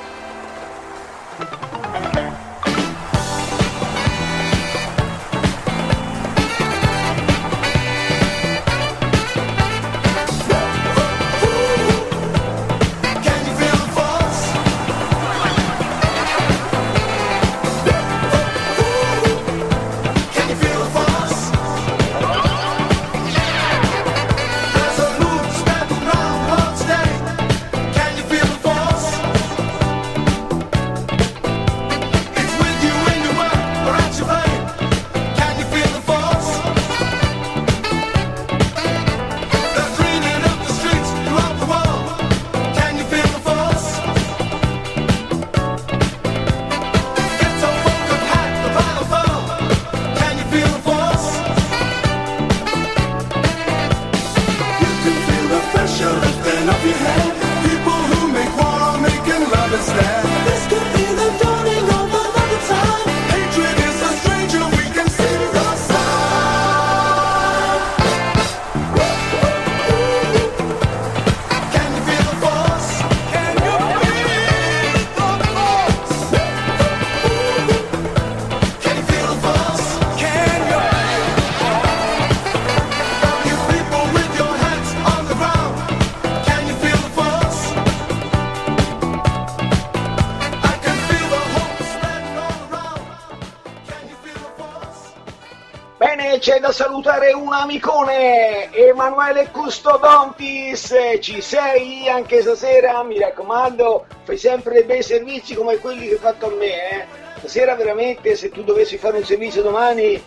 c'è 96.46 96.60
da 96.60 96.72
salutare 96.72 97.34
un 97.34 97.52
amicone, 97.52 98.72
Emanuele 98.72 99.50
Custodontis, 99.50 100.94
ci 101.20 101.42
sei 101.42 102.08
anche 102.08 102.42
stasera, 102.42 103.02
mi 103.02 103.18
raccomando, 103.18 104.06
fai 104.22 104.38
sempre 104.38 104.84
bei 104.84 105.02
servizi 105.02 105.56
come 105.56 105.80
quelli 105.80 106.06
che 106.06 106.14
hai 106.14 106.20
fatto 106.20 106.46
a 106.46 106.52
me, 106.52 106.90
eh. 106.92 107.06
stasera 107.40 107.74
veramente 107.74 108.36
se 108.36 108.50
tu 108.50 108.64
dovessi 108.64 109.00
fare 109.00 109.18
un 109.18 109.26
servizio 109.26 109.64
domani 109.64 110.24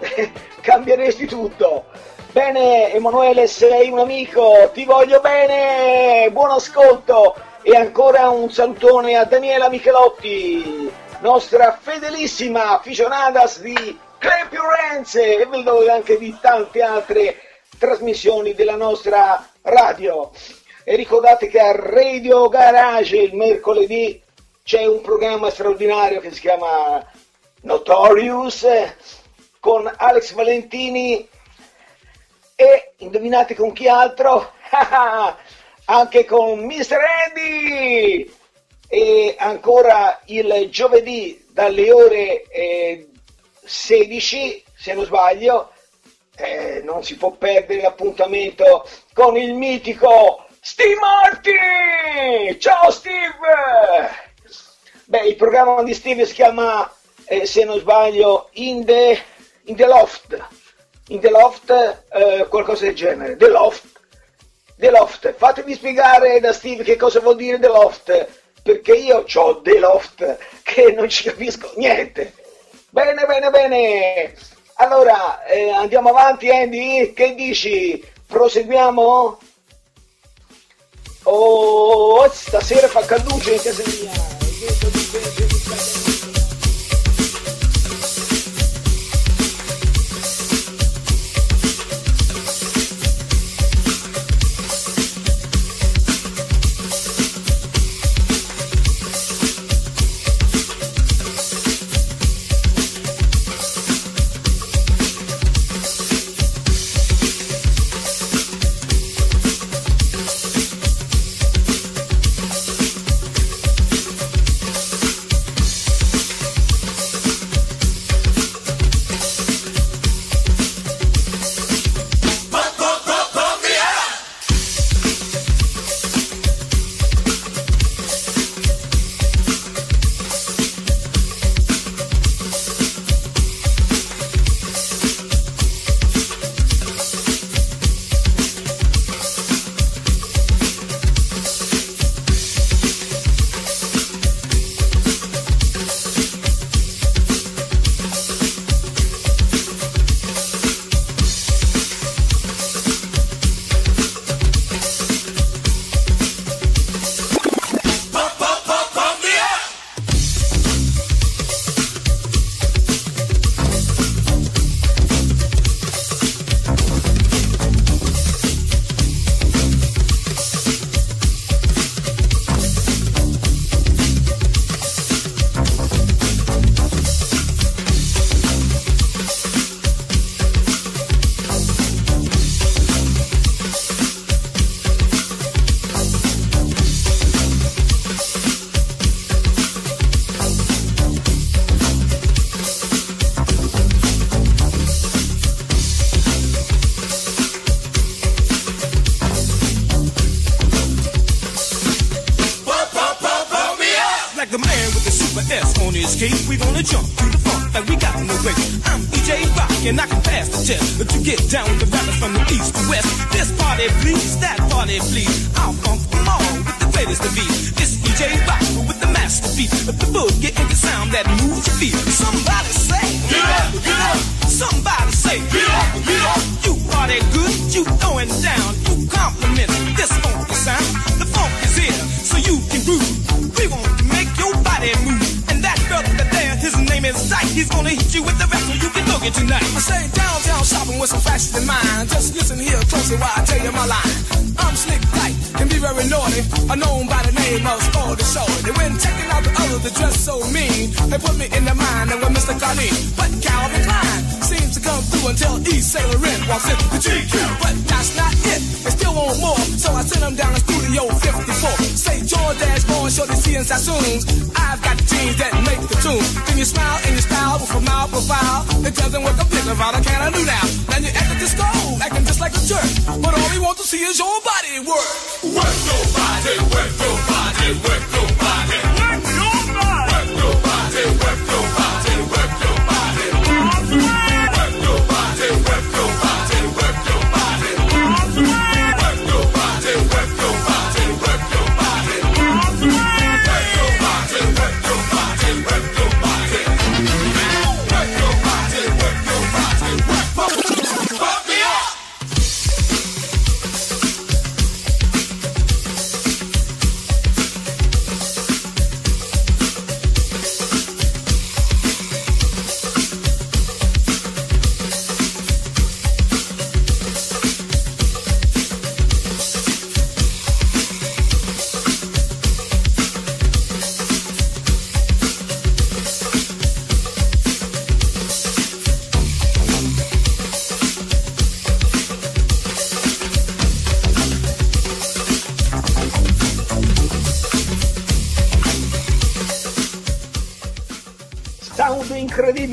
cambieresti 0.60 1.24
tutto. 1.24 1.84
Bene 2.32 2.92
Emanuele, 2.92 3.46
sei 3.46 3.88
un 3.88 4.00
amico, 4.00 4.68
ti 4.74 4.84
voglio 4.84 5.20
bene, 5.20 6.28
buon 6.32 6.50
ascolto 6.50 7.34
e 7.62 7.74
ancora 7.74 8.28
un 8.28 8.50
salutone 8.50 9.16
a 9.16 9.24
Daniela 9.24 9.70
Michelotti, 9.70 10.92
nostra 11.20 11.78
fedelissima 11.80 12.72
aficionadas 12.72 13.60
di 13.62 14.01
Firenze 15.02 15.38
e 15.38 15.46
vedo 15.46 15.90
anche 15.90 16.16
di 16.18 16.36
tante 16.40 16.82
altre 16.82 17.36
trasmissioni 17.78 18.54
della 18.54 18.76
nostra 18.76 19.48
radio. 19.62 20.30
E 20.84 20.96
ricordate 20.96 21.48
che 21.48 21.60
a 21.60 21.72
Radio 21.72 22.48
Garage 22.48 23.16
il 23.16 23.34
mercoledì 23.34 24.20
c'è 24.62 24.84
un 24.86 25.00
programma 25.00 25.50
straordinario 25.50 26.20
che 26.20 26.32
si 26.32 26.40
chiama 26.40 27.04
Notorious 27.62 28.66
con 29.60 29.92
Alex 29.96 30.32
Valentini 30.32 31.28
e 32.54 32.92
indovinate 32.98 33.54
con 33.54 33.72
chi 33.72 33.88
altro? 33.88 34.52
anche 35.86 36.24
con 36.24 36.64
Mr. 36.64 36.98
Andy! 37.26 38.32
E 38.88 39.34
ancora 39.38 40.20
il 40.26 40.68
giovedì 40.70 41.44
dalle 41.48 41.90
ore 41.90 42.42
eh, 42.42 43.08
16 43.64 44.64
se 44.82 44.94
non 44.94 45.04
sbaglio, 45.04 45.70
eh, 46.34 46.80
non 46.82 47.04
si 47.04 47.16
può 47.16 47.30
perdere 47.30 47.82
l'appuntamento 47.82 48.84
con 49.12 49.36
il 49.36 49.54
mitico 49.54 50.44
Steve 50.60 50.96
Martin! 50.96 52.58
Ciao 52.58 52.90
Steve! 52.90 54.10
Beh, 55.04 55.28
il 55.28 55.36
programma 55.36 55.84
di 55.84 55.94
Steve 55.94 56.26
si 56.26 56.34
chiama, 56.34 56.92
eh, 57.26 57.46
se 57.46 57.62
non 57.62 57.78
sbaglio, 57.78 58.48
In 58.54 58.84
the, 58.84 59.22
in 59.66 59.76
the 59.76 59.86
Loft, 59.86 60.44
in 61.08 61.20
The 61.20 61.30
Loft, 61.30 61.70
eh, 62.10 62.46
qualcosa 62.48 62.86
del 62.86 62.96
genere, 62.96 63.36
The 63.36 63.50
Loft, 63.50 63.84
The 64.74 64.90
Loft. 64.90 65.32
Fatemi 65.34 65.74
spiegare 65.74 66.40
da 66.40 66.52
Steve 66.52 66.82
che 66.82 66.96
cosa 66.96 67.20
vuol 67.20 67.36
dire 67.36 67.60
The 67.60 67.68
Loft, 67.68 68.26
perché 68.64 68.94
io 68.94 69.24
ho 69.32 69.60
The 69.60 69.78
Loft 69.78 70.38
che 70.64 70.90
non 70.90 71.08
ci 71.08 71.22
capisco 71.22 71.72
niente. 71.76 72.34
Bene, 72.90 73.24
bene, 73.26 73.50
bene. 73.50 74.34
Allora, 74.82 75.44
eh, 75.44 75.70
andiamo 75.70 76.08
avanti 76.08 76.50
Andy? 76.50 77.12
Che 77.12 77.36
dici? 77.36 78.04
Proseguiamo? 78.26 79.38
Oh, 81.22 82.28
stasera 82.32 82.88
fa 82.88 83.04
calduce 83.04 83.52
in 83.52 83.62
casa 83.62 83.82
mia. 83.86 84.10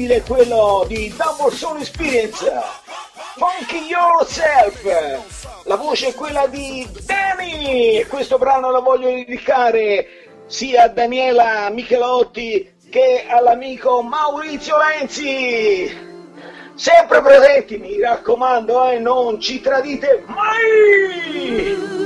incredibile 0.10 0.22
quello 0.24 0.86
di 0.88 1.14
Double 1.16 1.56
Soul 1.56 1.80
Experience. 1.80 2.52
Funky 3.36 3.86
Yourself. 3.86 5.64
La 5.66 5.76
voce 5.76 6.08
è 6.08 6.14
quella 6.16 6.48
di 6.48 6.88
Danny 7.06 8.04
questo 8.06 8.38
brano 8.38 8.72
lo 8.72 8.82
voglio 8.82 9.10
dedicare 9.10 10.08
sia 10.48 10.84
a 10.84 10.88
Daniela 10.88 11.70
Michelotti 11.70 12.78
che 12.90 13.26
all'amico 13.28 14.02
Maurizio 14.02 14.78
Lenzi. 14.78 16.08
Sempre 16.74 17.22
presenti 17.22 17.78
mi 17.78 18.00
raccomando 18.00 18.90
e 18.90 18.96
eh, 18.96 19.00
non 19.00 19.40
ci 19.40 19.62
tradite 19.62 20.24
mai. 20.26 21.99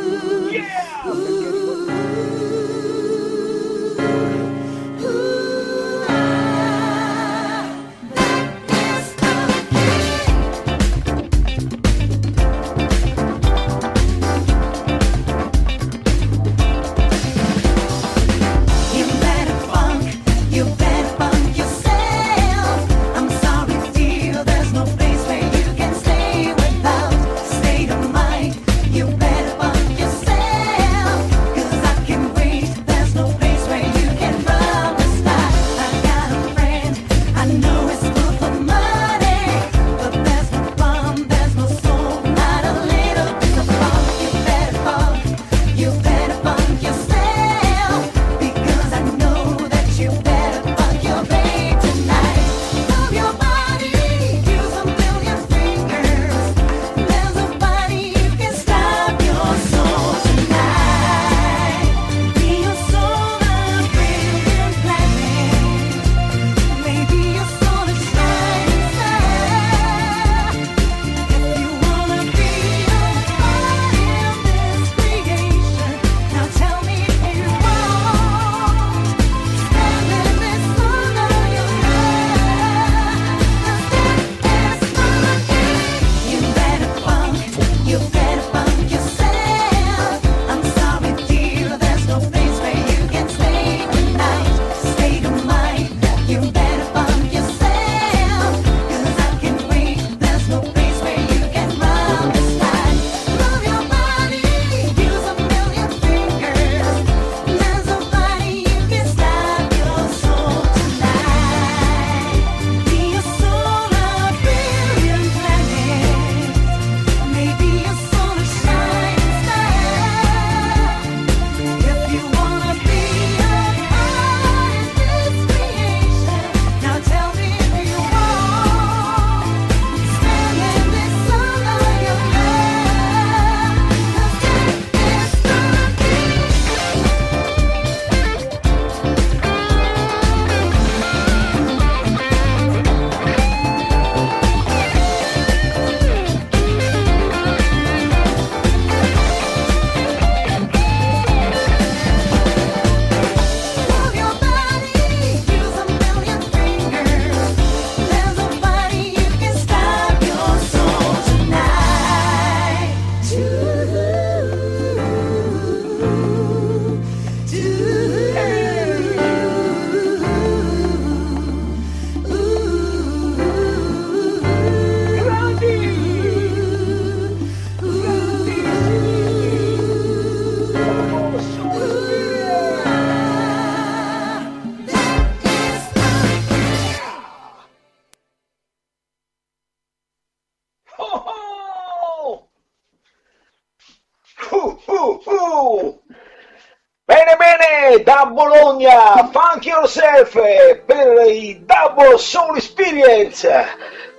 DF 200.13 200.85
per 200.85 201.25
i 201.27 201.65
Double 201.65 202.19
Soul 202.19 202.57
Experience 202.57 203.47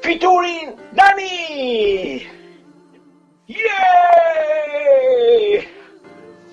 featuring 0.00 0.74
Dani! 0.90 2.26
Yeah! 3.46 3.62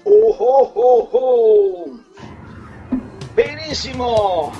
Oh 0.03 0.35
oh 0.37 0.71
oh 0.75 1.09
oh! 1.11 1.99
Benissimo! 3.33 4.53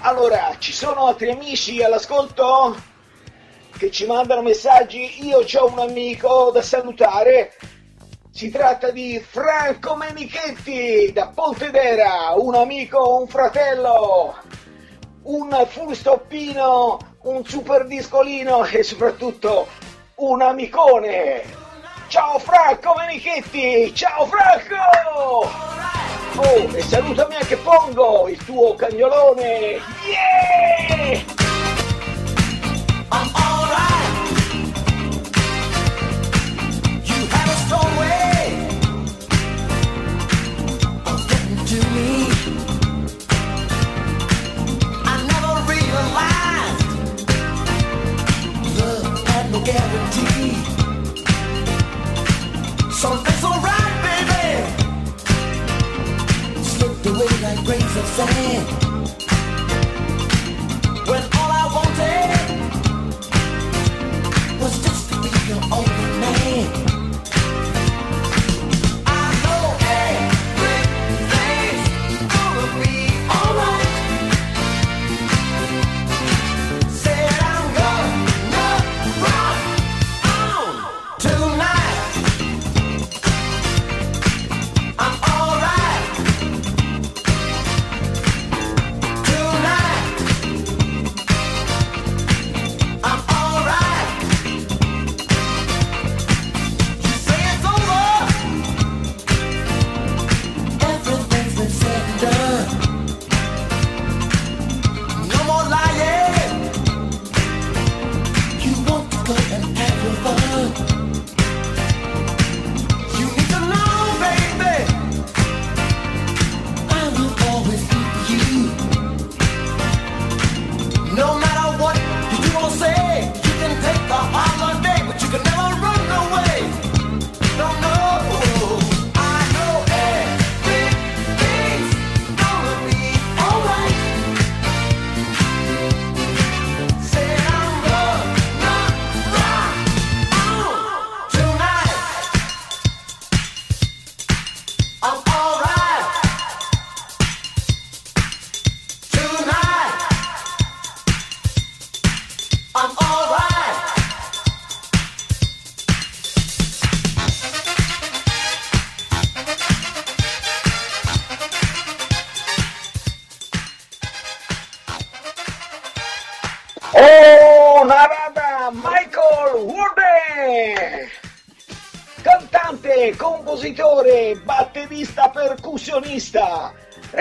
Allora, 0.00 0.54
ci 0.58 0.72
sono 0.72 1.06
altri 1.06 1.30
amici 1.30 1.82
all'ascolto 1.82 2.76
che 3.78 3.90
ci 3.90 4.04
mandano 4.04 4.42
messaggi? 4.42 5.26
Io 5.26 5.38
ho 5.38 5.66
un 5.70 5.78
amico 5.78 6.50
da 6.52 6.60
salutare 6.60 7.54
si 8.34 8.50
tratta 8.50 8.90
di 8.90 9.24
Franco 9.24 9.94
Menichetti 9.94 11.12
da 11.12 11.30
Pontedera, 11.32 12.32
un 12.34 12.56
amico, 12.56 13.20
un 13.20 13.28
fratello, 13.28 14.34
un 15.22 15.64
full 15.68 15.92
stoppino, 15.92 16.98
un 17.22 17.46
super 17.46 17.86
discolino 17.86 18.64
e 18.64 18.82
soprattutto 18.82 19.68
un 20.16 20.42
amicone. 20.42 21.44
Ciao 22.08 22.40
Franco 22.40 22.94
Menichetti, 22.98 23.94
ciao 23.94 24.26
Franco! 24.26 25.48
Oh, 26.34 26.76
e 26.76 26.82
salutami 26.82 27.36
anche 27.36 27.56
Pongo, 27.58 28.26
il 28.26 28.44
tuo 28.44 28.74
cagnolone! 28.74 29.78
Yeah! 30.08 31.34
Something's 52.92 53.44
alright, 53.44 53.94
baby. 54.04 54.44
Slipped 56.62 57.06
away 57.06 57.28
like 57.42 57.64
grains 57.64 57.96
of 57.96 58.06
sand. 58.16 58.66
When 61.08 61.33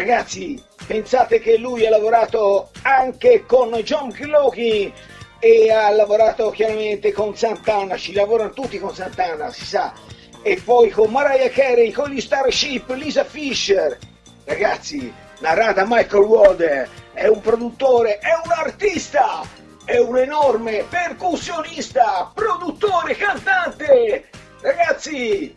Ragazzi, 0.05 0.61
pensate 0.85 1.39
che 1.39 1.57
lui 1.57 1.85
ha 1.85 1.89
lavorato 1.89 2.71
anche 2.81 3.45
con 3.45 3.71
John 3.85 4.11
Clochy 4.11 4.91
e 5.39 5.71
ha 5.71 5.89
lavorato 5.91 6.49
chiaramente 6.49 7.13
con 7.13 7.37
Santana, 7.37 7.95
ci 7.95 8.11
lavorano 8.11 8.51
tutti 8.51 8.79
con 8.79 8.93
Santana, 8.93 9.49
si 9.49 9.63
sa. 9.63 9.93
E 10.41 10.61
poi 10.61 10.89
con 10.89 11.09
Mariah 11.09 11.47
Carey, 11.47 11.91
con 11.91 12.09
gli 12.09 12.19
Starship, 12.19 12.89
Lisa 12.89 13.23
Fisher. 13.23 13.97
Ragazzi, 14.43 15.09
narrata 15.39 15.85
Michael 15.87 16.23
Warden 16.23 16.89
è 17.13 17.27
un 17.27 17.39
produttore, 17.39 18.17
è 18.17 18.33
un 18.43 18.51
artista, 18.51 19.41
è 19.85 19.99
un 19.99 20.17
enorme 20.17 20.83
percussionista, 20.89 22.29
produttore, 22.35 23.15
cantante. 23.15 24.27
Ragazzi, 24.59 25.55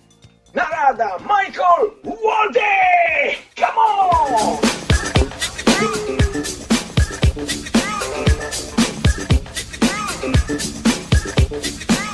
Narada 0.56 1.18
Michael 1.18 1.92
Walde! 2.02 3.36
Come 3.56 3.76
on! 3.76 4.66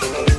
Forse 0.03 0.32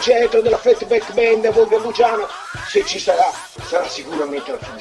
concerto 0.00 0.40
della 0.40 0.56
Fatback 0.56 1.12
Band 1.12 1.44
a 1.44 1.50
Borgo 1.50 1.78
Bugiano, 1.78 2.26
se 2.66 2.86
ci 2.86 2.98
sarà, 2.98 3.30
sarà 3.66 3.86
sicuramente 3.86 4.50
al 4.50 4.58
full 4.58 4.78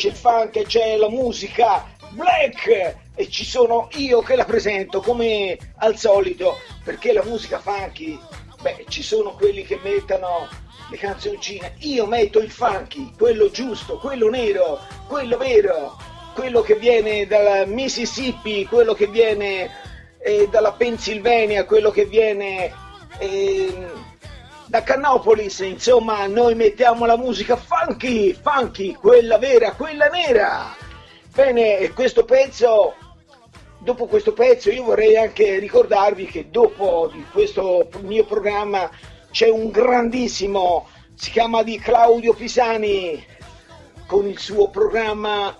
c'è 0.00 0.08
il 0.08 0.14
funk 0.14 0.62
c'è 0.62 0.96
la 0.96 1.10
musica 1.10 1.86
black 2.12 2.96
e 3.14 3.28
ci 3.28 3.44
sono 3.44 3.88
io 3.96 4.22
che 4.22 4.34
la 4.34 4.46
presento 4.46 5.02
come 5.02 5.58
al 5.76 5.98
solito, 5.98 6.56
perché 6.82 7.12
la 7.12 7.22
musica 7.22 7.58
funky, 7.58 8.18
beh, 8.62 8.86
ci 8.88 9.02
sono 9.02 9.34
quelli 9.34 9.62
che 9.62 9.78
mettono 9.82 10.48
le 10.90 10.96
canzoncine, 10.96 11.74
io 11.80 12.06
metto 12.06 12.38
il 12.38 12.50
funky, 12.50 13.12
quello 13.14 13.50
giusto, 13.50 13.98
quello 13.98 14.30
nero, 14.30 14.80
quello 15.06 15.36
vero, 15.36 15.98
quello 16.34 16.62
che 16.62 16.76
viene 16.76 17.26
dal 17.26 17.68
Mississippi, 17.68 18.64
quello 18.64 18.94
che 18.94 19.06
viene 19.06 19.70
eh, 20.18 20.48
dalla 20.50 20.72
Pennsylvania, 20.72 21.66
quello 21.66 21.90
che 21.90 22.06
viene 22.06 22.72
ehm, 23.18 23.99
da 24.70 24.84
Cannopolis, 24.84 25.58
insomma, 25.58 26.28
noi 26.28 26.54
mettiamo 26.54 27.04
la 27.04 27.16
musica 27.16 27.56
funky, 27.56 28.32
funky, 28.32 28.92
quella 28.92 29.36
vera, 29.36 29.72
quella 29.72 30.06
nera. 30.06 30.72
Bene, 31.34 31.90
questo 31.92 32.24
pezzo, 32.24 32.94
dopo 33.80 34.06
questo 34.06 34.32
pezzo 34.32 34.70
io 34.70 34.84
vorrei 34.84 35.16
anche 35.16 35.58
ricordarvi 35.58 36.26
che 36.26 36.50
dopo 36.50 37.10
questo 37.32 37.88
mio 38.02 38.24
programma 38.24 38.88
c'è 39.32 39.48
un 39.48 39.72
grandissimo, 39.72 40.86
si 41.16 41.32
chiama 41.32 41.64
di 41.64 41.76
Claudio 41.80 42.32
Pisani, 42.32 43.26
con 44.06 44.28
il 44.28 44.38
suo 44.38 44.68
programma 44.68 45.56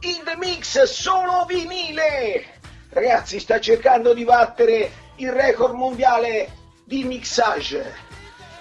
In 0.00 0.20
the 0.22 0.36
Mix 0.36 0.82
solo 0.82 1.46
vinile. 1.48 2.60
Ragazzi, 2.90 3.40
sta 3.40 3.58
cercando 3.58 4.12
di 4.12 4.24
battere 4.24 4.90
il 5.16 5.32
record 5.32 5.72
mondiale 5.72 6.62
di 6.84 7.04
mixage. 7.04 8.03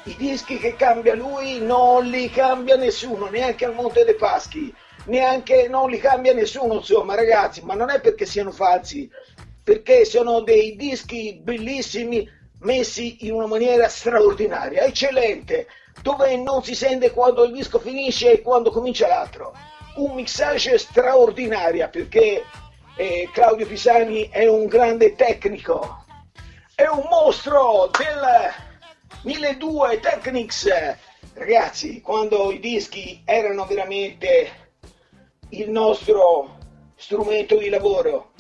I 0.06 0.16
dischi 0.18 0.58
che 0.58 0.76
cambia 0.76 1.16
lui 1.16 1.62
non 1.62 2.06
li 2.06 2.30
cambia 2.30 2.76
nessuno, 2.76 3.30
neanche 3.30 3.64
al 3.64 3.74
Monte 3.74 4.04
dei 4.04 4.16
Paschi, 4.16 4.74
neanche 5.06 5.70
non 5.70 5.90
li 5.90 5.98
cambia 5.98 6.34
nessuno, 6.34 6.76
insomma, 6.76 7.16
ragazzi, 7.16 7.64
ma 7.64 7.74
non 7.74 7.90
è 7.90 8.02
perché 8.02 8.26
siano 8.26 8.52
falsi, 8.52 9.10
perché 9.64 10.04
sono 10.04 10.42
dei 10.42 10.76
dischi 10.76 11.40
bellissimi 11.42 12.30
messi 12.60 13.26
in 13.26 13.34
una 13.34 13.48
maniera 13.48 13.88
straordinaria, 13.88 14.84
eccellente, 14.84 15.68
dove 16.02 16.36
non 16.36 16.64
si 16.64 16.76
sente 16.76 17.12
quando 17.12 17.46
il 17.46 17.54
disco 17.54 17.80
finisce 17.80 18.34
e 18.34 18.42
quando 18.42 18.72
comincia 18.72 19.08
l'altro. 19.08 19.54
Un 19.96 20.16
mixage 20.16 20.78
straordinario 20.80 21.88
perché 21.90 22.44
eh, 22.98 23.30
Claudio 23.32 23.66
Pisani 23.68 24.28
è 24.30 24.48
un 24.48 24.66
grande 24.66 25.16
tecnico, 25.16 26.04
è 26.76 26.88
un 26.88 27.08
mostro 27.10 27.90
del 27.98 28.72
1200 29.24 30.00
Technics. 30.02 30.70
Ragazzi, 31.34 32.02
quando 32.02 32.52
i 32.52 32.60
dischi 32.60 33.22
erano 33.26 33.66
veramente 33.66 34.52
il 35.50 35.70
nostro 35.70 36.58
strumento 36.96 37.58
di 37.58 37.70
lavoro, 37.70 38.34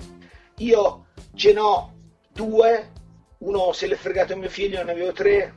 io 0.57 1.05
ce 1.35 1.53
n'ho 1.53 1.93
due, 2.31 2.91
uno 3.39 3.71
se 3.71 3.87
l'è 3.87 3.95
fregato 3.95 4.35
mio 4.35 4.49
figlio, 4.49 4.83
ne 4.83 4.91
avevo 4.91 5.11
tre, 5.11 5.53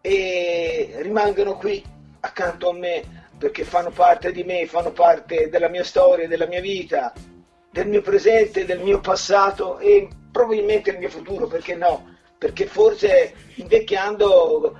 e 0.00 0.96
rimangono 0.98 1.56
qui 1.56 1.82
accanto 2.20 2.70
a 2.70 2.74
me 2.74 3.26
perché 3.38 3.64
fanno 3.64 3.90
parte 3.90 4.30
di 4.32 4.44
me, 4.44 4.66
fanno 4.66 4.92
parte 4.92 5.48
della 5.48 5.68
mia 5.68 5.84
storia, 5.84 6.28
della 6.28 6.46
mia 6.46 6.60
vita, 6.60 7.12
del 7.70 7.88
mio 7.88 8.02
presente, 8.02 8.66
del 8.66 8.80
mio 8.80 9.00
passato 9.00 9.78
e 9.78 10.08
probabilmente 10.30 10.90
del 10.90 11.00
mio 11.00 11.08
futuro, 11.08 11.46
perché 11.46 11.74
no? 11.74 12.18
Perché 12.40 12.64
forse 12.64 13.34
invecchiando 13.56 14.78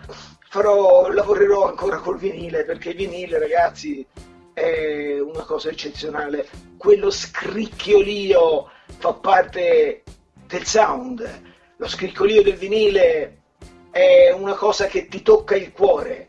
farò, 0.49 1.11
lavorerò 1.11 1.69
ancora 1.69 1.99
col 1.99 2.17
vinile, 2.17 2.65
perché 2.65 2.89
il 2.89 2.97
vinile, 2.97 3.39
ragazzi, 3.39 4.07
è 4.55 5.21
una 5.21 5.45
cosa 5.45 5.69
eccezionale. 5.69 6.49
Quello 6.79 7.11
scricchiolio 7.11 8.71
fa 8.97 9.13
parte 9.13 10.05
del 10.47 10.65
sound. 10.65 11.43
Lo 11.77 11.87
scricchiolio 11.87 12.43
del 12.43 12.57
vinile 12.57 13.43
è 13.91 14.31
una 14.31 14.55
cosa 14.55 14.87
che 14.87 15.07
ti 15.09 15.21
tocca 15.21 15.55
il 15.55 15.71
cuore. 15.71 16.29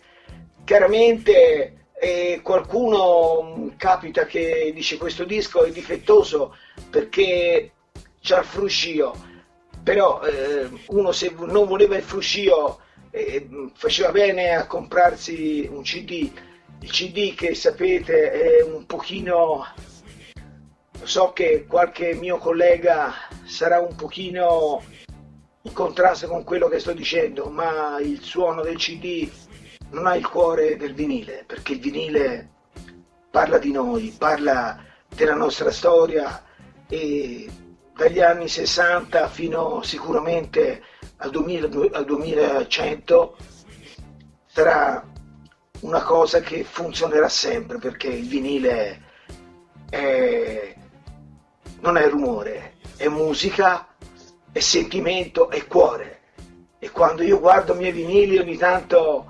Chiaramente 0.66 1.88
eh, 1.98 2.42
qualcuno 2.44 3.42
mh, 3.56 3.78
capita 3.78 4.26
che 4.26 4.74
dice 4.76 4.98
questo 4.98 5.24
disco 5.24 5.64
è 5.64 5.72
difettoso 5.72 6.58
perché 6.90 7.72
c'ha 8.20 8.40
il 8.40 8.46
fruscio, 8.46 9.30
però 9.84 10.22
eh, 10.22 10.70
uno 10.88 11.12
se 11.12 11.34
non 11.38 11.68
voleva 11.68 11.96
il 11.96 12.04
fruscio 12.04 12.80
eh, 13.10 13.48
faceva 13.74 14.12
bene 14.12 14.56
a 14.56 14.68
comprarsi 14.68 15.68
un 15.72 15.82
CD. 15.82 16.32
Il 16.80 16.90
CD 16.90 17.36
che 17.36 17.54
sapete 17.54 18.32
è 18.32 18.64
un 18.64 18.86
pochino 18.86 19.66
so 21.04 21.32
che 21.34 21.66
qualche 21.68 22.14
mio 22.14 22.38
collega 22.38 23.14
sarà 23.46 23.80
un 23.80 23.96
pochino 23.96 24.82
in 25.64 25.74
contrasto 25.74 26.28
con 26.28 26.44
quello 26.44 26.68
che 26.68 26.80
sto 26.80 26.94
dicendo, 26.94 27.50
ma 27.50 28.00
il 28.00 28.22
suono 28.22 28.62
del 28.62 28.78
CD 28.78 29.30
non 29.90 30.08
ha 30.08 30.16
il 30.16 30.28
cuore 30.28 30.78
del 30.78 30.94
vinile, 30.94 31.44
perché 31.46 31.74
il 31.74 31.80
vinile 31.80 32.50
parla 33.30 33.58
di 33.58 33.72
noi, 33.72 34.14
parla 34.18 34.84
della 35.08 35.36
nostra 35.36 35.72
storia 35.72 36.44
e 36.88 37.50
dagli 37.96 38.20
anni 38.20 38.48
60 38.48 39.28
fino 39.28 39.82
sicuramente 39.84 40.84
al, 41.18 41.30
2000 41.30 41.68
al 41.92 42.06
2100 42.06 43.38
sarà 44.48 45.06
una 45.82 46.02
cosa 46.04 46.42
che 46.42 46.64
funzionerà 46.64 47.30
sempre 47.30 47.78
perché 47.78 48.08
il 48.08 48.28
vinile 48.28 49.02
è- 49.90 50.76
non 51.80 51.98
è 51.98 52.08
rumore, 52.08 52.76
è 52.98 53.08
musica, 53.08 53.88
è 54.52 54.60
sentimento, 54.60 55.50
è 55.50 55.66
cuore. 55.66 56.20
E 56.80 56.92
quando 56.92 57.24
io 57.24 57.40
guardo 57.40 57.74
i 57.74 57.78
miei 57.78 57.92
vinili 57.92 58.38
ogni 58.38 58.58
tanto 58.58 59.30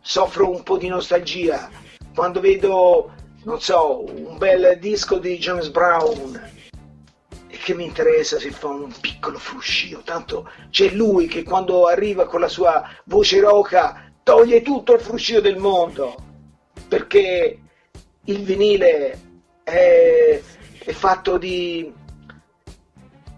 soffro 0.00 0.50
un 0.50 0.62
po' 0.62 0.76
di 0.76 0.88
nostalgia. 0.88 1.68
Quando 2.14 2.40
vedo, 2.40 3.12
non 3.44 3.60
so, 3.60 4.04
un 4.04 4.36
bel 4.38 4.78
disco 4.78 5.18
di 5.18 5.38
James 5.38 5.68
Brown 5.68 6.52
che 7.64 7.74
mi 7.74 7.86
interessa 7.86 8.38
se 8.38 8.50
fa 8.50 8.68
un 8.68 8.92
piccolo 9.00 9.38
fruscio, 9.38 10.02
tanto 10.04 10.50
c'è 10.68 10.90
lui 10.90 11.26
che 11.26 11.42
quando 11.42 11.86
arriva 11.86 12.26
con 12.26 12.40
la 12.40 12.48
sua 12.48 12.86
voce 13.04 13.40
roca 13.40 14.12
toglie 14.22 14.60
tutto 14.60 14.92
il 14.92 15.00
fruscio 15.00 15.40
del 15.40 15.56
mondo, 15.56 16.14
perché 16.86 17.58
il 18.26 18.42
vinile 18.42 19.18
è, 19.62 20.38
è 20.78 20.92
fatto 20.92 21.38
di, 21.38 21.90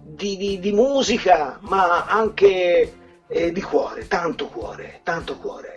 di, 0.02 0.36
di- 0.36 0.58
di 0.58 0.72
musica, 0.72 1.60
ma 1.60 2.06
anche 2.06 2.94
eh, 3.28 3.52
di 3.52 3.62
cuore, 3.62 4.08
tanto 4.08 4.48
cuore, 4.48 5.02
tanto 5.04 5.36
cuore. 5.36 5.76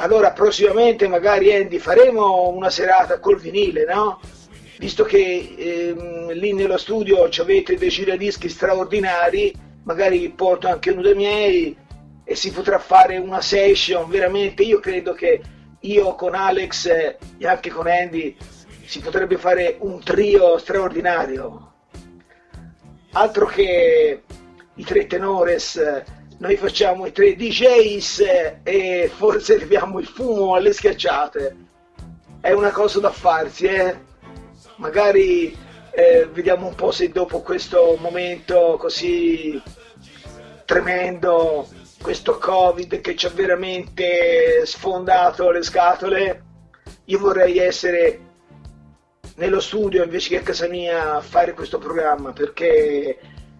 Allora 0.00 0.32
prossimamente 0.32 1.06
magari 1.06 1.54
Andy 1.54 1.78
faremo 1.78 2.48
una 2.48 2.70
serata 2.70 3.20
col 3.20 3.38
vinile, 3.38 3.84
no? 3.84 4.18
Visto 4.78 5.02
che 5.02 5.54
ehm, 5.58 6.30
lì 6.32 6.52
nello 6.52 6.78
studio 6.78 7.24
avete 7.24 7.76
dei 7.76 7.88
giradischi 7.88 8.48
straordinari, 8.48 9.52
magari 9.82 10.28
porto 10.30 10.68
anche 10.68 10.90
uno 10.90 11.02
dei 11.02 11.16
miei 11.16 11.76
e 12.22 12.34
si 12.36 12.52
potrà 12.52 12.78
fare 12.78 13.16
una 13.16 13.40
session, 13.40 14.08
veramente 14.08 14.62
io 14.62 14.78
credo 14.78 15.14
che 15.14 15.40
io 15.80 16.14
con 16.14 16.34
Alex 16.34 16.86
e 16.86 17.18
anche 17.46 17.70
con 17.70 17.88
Andy 17.88 18.36
si 18.84 19.00
potrebbe 19.00 19.36
fare 19.36 19.76
un 19.80 20.00
trio 20.00 20.58
straordinario. 20.58 21.72
Altro 23.12 23.46
che 23.46 24.22
i 24.74 24.84
tre 24.84 25.06
tenores, 25.08 25.80
noi 26.38 26.56
facciamo 26.56 27.04
i 27.04 27.12
tre 27.12 27.34
DJs 27.34 28.24
e 28.62 29.10
forse 29.12 29.56
leviamo 29.58 29.98
il 29.98 30.06
fumo 30.06 30.54
alle 30.54 30.72
schiacciate. 30.72 31.56
È 32.40 32.52
una 32.52 32.70
cosa 32.70 33.00
da 33.00 33.10
farsi, 33.10 33.66
eh? 33.66 34.06
Magari 34.78 35.56
eh, 35.90 36.28
vediamo 36.32 36.68
un 36.68 36.74
po' 36.74 36.92
se 36.92 37.10
dopo 37.10 37.42
questo 37.42 37.96
momento 38.00 38.76
così 38.78 39.60
tremendo, 40.64 41.68
questo 42.00 42.38
Covid 42.38 43.00
che 43.00 43.16
ci 43.16 43.26
ha 43.26 43.30
veramente 43.30 44.64
sfondato 44.64 45.50
le 45.50 45.62
scatole, 45.62 46.44
io 47.06 47.18
vorrei 47.18 47.58
essere 47.58 48.20
nello 49.36 49.60
studio 49.60 50.04
invece 50.04 50.28
che 50.30 50.38
a 50.38 50.42
casa 50.42 50.68
mia 50.68 51.16
a 51.16 51.20
fare 51.20 51.54
questo 51.54 51.78
programma 51.78 52.32
perché 52.32 53.18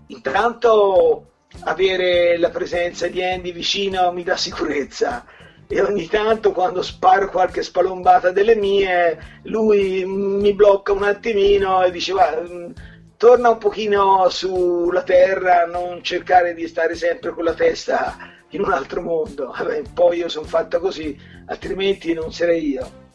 intanto 0.08 1.26
avere 1.60 2.36
la 2.38 2.50
presenza 2.50 3.08
di 3.08 3.24
Andy 3.24 3.52
vicino 3.52 4.12
mi 4.12 4.22
dà 4.22 4.36
sicurezza 4.36 5.24
e 5.68 5.80
ogni 5.82 6.06
tanto 6.06 6.52
quando 6.52 6.82
sparo 6.82 7.28
qualche 7.28 7.62
spalombata 7.62 8.30
delle 8.30 8.56
mie 8.56 9.40
lui 9.42 10.04
mi 10.06 10.54
blocca 10.54 10.92
un 10.92 11.02
attimino 11.02 11.84
e 11.84 11.90
dice 11.90 12.12
"Va, 12.12 12.40
mm, 12.40 12.70
torna 13.18 13.50
un 13.50 13.58
pochino 13.58 14.28
sulla 14.30 15.02
terra 15.02 15.66
non 15.66 16.02
cercare 16.02 16.54
di 16.54 16.66
stare 16.66 16.94
sempre 16.94 17.30
con 17.32 17.44
la 17.44 17.54
testa 17.54 18.16
in 18.50 18.62
un 18.62 18.72
altro 18.72 19.02
mondo. 19.02 19.52
Vabbè, 19.56 19.82
poi 19.92 20.18
io 20.18 20.28
sono 20.28 20.46
fatta 20.46 20.78
così, 20.78 21.18
altrimenti 21.46 22.12
non 22.14 22.32
sarei 22.32 22.70
io. 22.70 23.06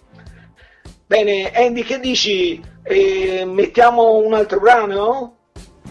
Bene, 1.06 1.52
Andy, 1.52 1.84
che 1.84 2.00
dici? 2.00 2.62
Eh, 2.84 3.46
mettiamo 3.46 4.18
un 4.18 4.34
altro 4.34 4.60
brano? 4.60 5.38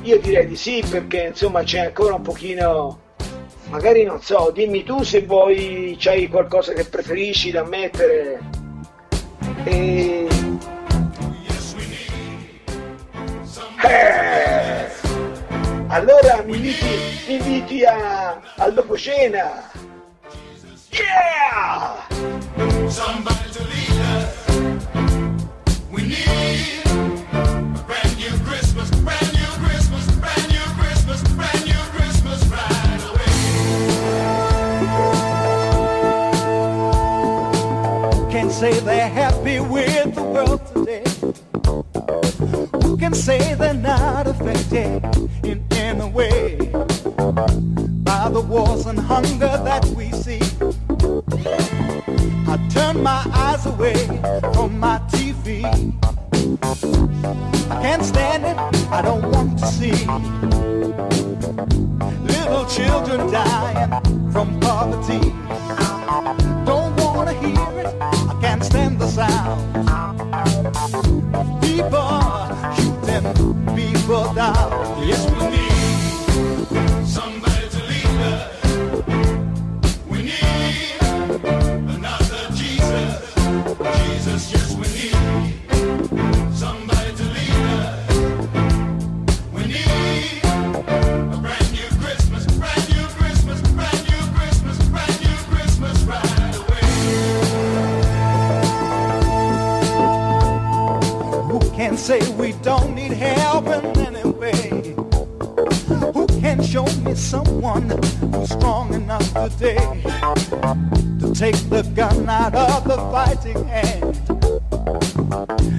Io 0.02 0.18
direi 0.18 0.46
di 0.46 0.56
sì, 0.56 0.82
perché 0.88 1.24
insomma 1.28 1.62
c'è 1.62 1.78
ancora 1.80 2.14
un 2.14 2.22
pochino. 2.22 3.00
Magari 3.72 4.04
non 4.04 4.20
so, 4.20 4.50
dimmi 4.52 4.84
tu 4.84 5.02
se 5.02 5.22
vuoi 5.22 5.96
c'hai 5.98 6.28
qualcosa 6.28 6.74
che 6.74 6.84
preferisci 6.84 7.50
da 7.50 7.64
mettere. 7.64 8.38
E... 9.64 10.28
Eh, 13.82 14.86
allora 15.86 16.42
mi 16.44 16.56
inviti, 16.56 16.86
mi 17.26 17.34
inviti 17.36 17.82
a, 17.84 18.38
al 18.56 18.74
dopo 18.74 18.94
cena. 18.98 19.70
Yeah! 20.90 22.06
Say 38.62 38.78
they're 38.78 39.08
happy 39.08 39.58
with 39.58 40.14
the 40.14 40.22
world 40.22 40.64
today? 40.72 41.02
Who 42.84 42.96
can 42.96 43.12
say 43.12 43.54
they're 43.54 43.74
not 43.74 44.28
affected 44.28 45.02
in 45.42 45.66
any 45.72 46.08
way 46.08 46.70
by 48.04 48.28
the 48.28 48.40
wars 48.40 48.86
and 48.86 49.00
hunger 49.00 49.54
that 49.68 49.84
we 49.96 50.12
see? 50.12 50.42
I 52.52 52.56
turn 52.70 53.02
my 53.02 53.22
eyes 53.34 53.66
away 53.66 53.98
from 54.54 54.78
my 54.78 54.98
TV. 55.10 55.64
I 57.68 57.82
can't 57.82 58.04
stand 58.04 58.44
it, 58.44 58.56
I 58.92 59.02
don't 59.02 59.28
want 59.32 59.58
to 59.58 59.66
see 59.66 60.06
little 62.32 62.64
children 62.66 63.28
dying 63.32 63.90
from 64.30 64.60
poverty. 64.60 65.32
Don't 102.62 102.94
need 102.94 103.12
help 103.12 103.66
in 103.66 103.84
any 103.98 104.22
way? 104.30 104.94
Who 106.14 106.26
can 106.40 106.62
show 106.62 106.84
me 107.04 107.14
someone 107.16 107.90
who's 107.90 108.50
strong 108.50 108.94
enough 108.94 109.26
today 109.34 109.82
to 111.20 111.34
take 111.34 111.56
the 111.70 111.82
gun 111.94 112.28
out 112.28 112.54
of 112.54 112.84
the 112.84 112.96
fighting 113.10 113.64
hand? 113.66 114.14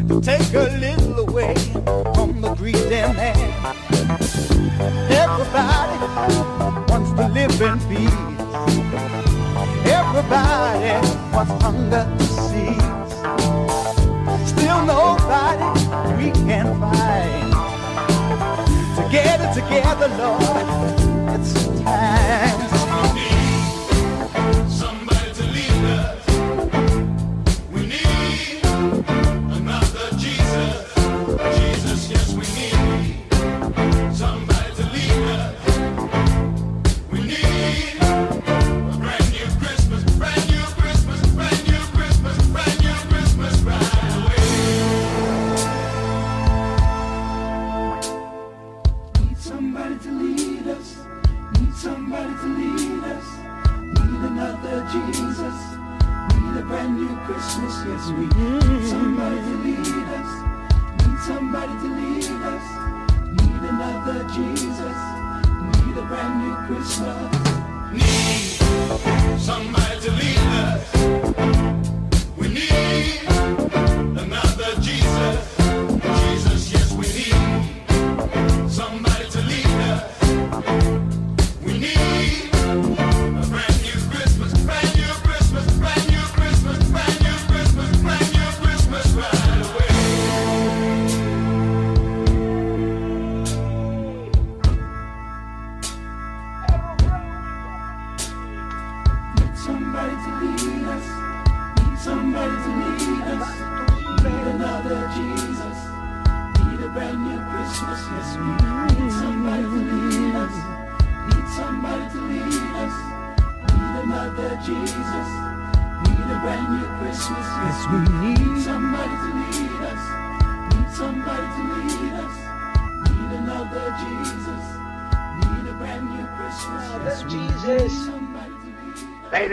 To 0.09 0.19
take 0.19 0.53
a 0.53 0.77
little 0.77 1.19
away 1.19 1.55
from 2.15 2.41
the 2.41 2.53
greedy 2.57 2.89
man. 2.89 3.37
Everybody 5.09 5.97
wants 6.91 7.11
to 7.13 7.27
live 7.29 7.61
in 7.61 7.79
peace. 7.87 8.33
Everybody 9.87 11.07
wants 11.33 11.63
hunger 11.63 12.22
together, 19.53 20.07
Lord. 20.17 21.12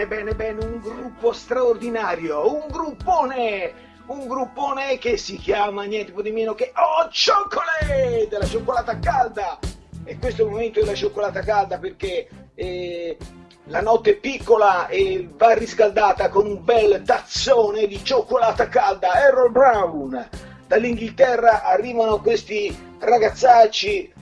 Bene, 0.00 0.06
bene, 0.06 0.34
bene, 0.34 0.64
un 0.64 0.80
gruppo 0.80 1.30
straordinario, 1.30 2.50
un 2.50 2.68
gruppone, 2.70 3.72
un 4.06 4.26
gruppone 4.26 4.96
che 4.96 5.18
si 5.18 5.36
chiama 5.36 5.84
niente 5.84 6.12
po' 6.12 6.22
di 6.22 6.30
meno 6.30 6.54
che 6.54 6.72
Oh 6.74 7.10
Chocolate, 7.10 8.26
della 8.30 8.46
cioccolata 8.46 8.98
calda. 8.98 9.58
E 10.04 10.16
questo 10.18 10.40
è 10.40 10.44
il 10.46 10.52
momento 10.52 10.80
della 10.80 10.94
cioccolata 10.94 11.40
calda 11.40 11.76
perché 11.76 12.26
eh, 12.54 13.18
la 13.64 13.82
notte 13.82 14.12
è 14.12 14.16
piccola 14.16 14.86
e 14.86 15.28
va 15.36 15.52
riscaldata 15.52 16.30
con 16.30 16.46
un 16.46 16.64
bel 16.64 17.02
tazzone 17.04 17.86
di 17.86 18.02
cioccolata 18.02 18.68
calda. 18.68 19.22
Errol 19.22 19.50
Brown, 19.50 20.28
dall'Inghilterra 20.66 21.64
arrivano 21.64 22.22
questi 22.22 22.74
ragazzacci 22.98 24.12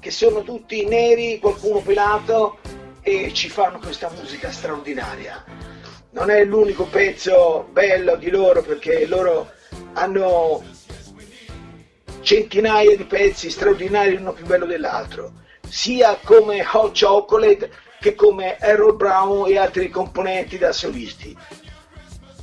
che 0.00 0.10
sono 0.10 0.42
tutti 0.42 0.84
neri, 0.84 1.38
qualcuno 1.38 1.78
pelato 1.78 2.58
e 3.02 3.32
ci 3.32 3.48
fanno 3.48 3.78
questa 3.78 4.10
musica 4.10 4.50
straordinaria. 4.50 5.44
Non 6.10 6.30
è 6.30 6.44
l'unico 6.44 6.84
pezzo 6.84 7.68
bello 7.70 8.16
di 8.16 8.30
loro 8.30 8.62
perché 8.62 9.06
loro 9.06 9.50
hanno 9.94 10.62
centinaia 12.20 12.96
di 12.96 13.04
pezzi 13.04 13.50
straordinari, 13.50 14.14
uno 14.14 14.32
più 14.32 14.46
bello 14.46 14.66
dell'altro, 14.66 15.32
sia 15.68 16.18
come 16.22 16.64
Hot 16.72 16.98
Chocolate 16.98 17.70
che 17.98 18.14
come 18.14 18.58
Errol 18.58 18.96
Brown 18.96 19.48
e 19.48 19.58
altri 19.58 19.88
componenti 19.88 20.58
da 20.58 20.72
solisti. 20.72 21.36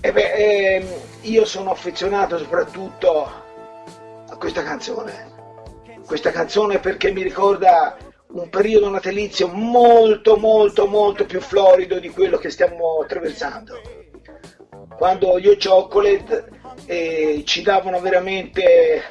E 0.01 0.11
beh, 0.11 0.33
ehm, 0.33 0.87
io 1.21 1.45
sono 1.45 1.71
affezionato 1.71 2.37
soprattutto 2.37 3.31
a 4.29 4.35
questa 4.37 4.63
canzone. 4.63 5.37
Questa 6.05 6.31
canzone 6.31 6.79
perché 6.79 7.11
mi 7.11 7.21
ricorda 7.21 7.97
un 8.31 8.49
periodo 8.49 8.89
natalizio 8.89 9.47
molto 9.47 10.37
molto 10.37 10.85
molto 10.85 11.25
più 11.25 11.41
florido 11.41 11.97
di 11.99 12.09
quello 12.09 12.37
che 12.37 12.49
stiamo 12.49 12.99
attraversando. 13.01 13.81
Quando 14.97 15.39
gli 15.39 15.57
Chocolate 15.57 16.49
eh, 16.85 17.41
ci 17.45 17.63
davano 17.63 17.99
veramente 18.01 19.03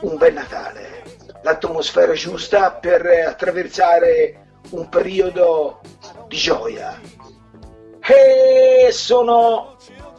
un 0.00 0.16
bel 0.16 0.32
Natale, 0.32 1.04
l'atmosfera 1.42 2.12
giusta 2.14 2.72
per 2.72 3.06
attraversare 3.06 4.46
un 4.70 4.88
periodo 4.88 5.80
di 6.26 6.36
gioia. 6.36 7.00
E 8.00 8.90
sono 8.90 9.76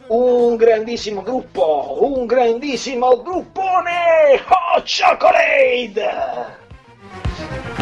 un 0.08 0.56
grandissimo 0.56 1.22
gruppo, 1.22 1.98
un 2.00 2.24
grandissimo 2.24 3.20
gruppone! 3.22 4.40
Oh, 4.48 4.82
Chocolate! 4.82 6.57
Thank 7.24 7.68
you. 7.68 7.77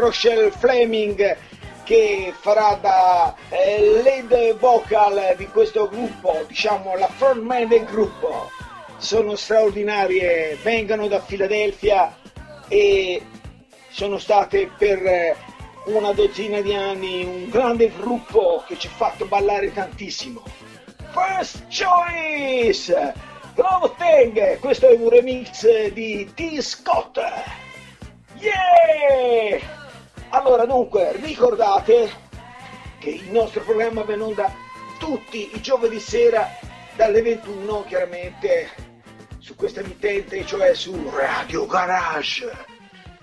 Rochelle 0.00 0.50
Fleming 0.50 1.36
che 1.84 2.32
farà 2.38 2.78
da 2.80 3.34
eh, 3.48 4.00
lead 4.02 4.58
vocal 4.58 5.34
di 5.36 5.46
questo 5.46 5.88
gruppo, 5.88 6.44
diciamo 6.46 6.96
la 6.96 7.08
frontman 7.08 7.68
del 7.68 7.84
gruppo. 7.84 8.50
Sono 8.96 9.34
straordinarie, 9.34 10.58
vengono 10.62 11.08
da 11.08 11.20
Filadelfia 11.20 12.14
e 12.68 13.22
sono 13.88 14.18
state 14.18 14.70
per 14.78 15.04
eh, 15.04 15.36
una 15.86 16.12
dozzina 16.12 16.60
di 16.60 16.74
anni 16.74 17.24
un 17.24 17.48
grande 17.48 17.90
gruppo 17.90 18.62
che 18.66 18.78
ci 18.78 18.86
ha 18.86 18.90
fatto 18.90 19.24
ballare 19.26 19.72
tantissimo. 19.72 20.42
First 21.12 21.64
Choice! 21.68 23.14
Glove 23.54 23.92
Tang! 23.96 24.58
Questo 24.60 24.88
è 24.88 24.94
un 24.94 25.08
remix 25.08 25.88
di 25.88 26.30
T. 26.34 26.60
Scott! 26.60 27.18
Yeah! 28.38 29.79
Allora 30.32 30.64
dunque 30.64 31.12
ricordate 31.16 32.28
che 33.00 33.10
il 33.10 33.30
nostro 33.30 33.62
programma 33.62 34.02
va 34.02 34.14
in 34.14 34.20
onda 34.20 34.52
tutti 34.98 35.50
i 35.54 35.60
giovedì 35.60 35.98
sera 35.98 36.48
dalle 36.94 37.20
21 37.20 37.84
chiaramente 37.88 38.68
su 39.38 39.56
questa 39.56 39.80
emittente, 39.80 40.46
cioè 40.46 40.72
su 40.74 41.10
Radio 41.12 41.66
Garage, 41.66 42.48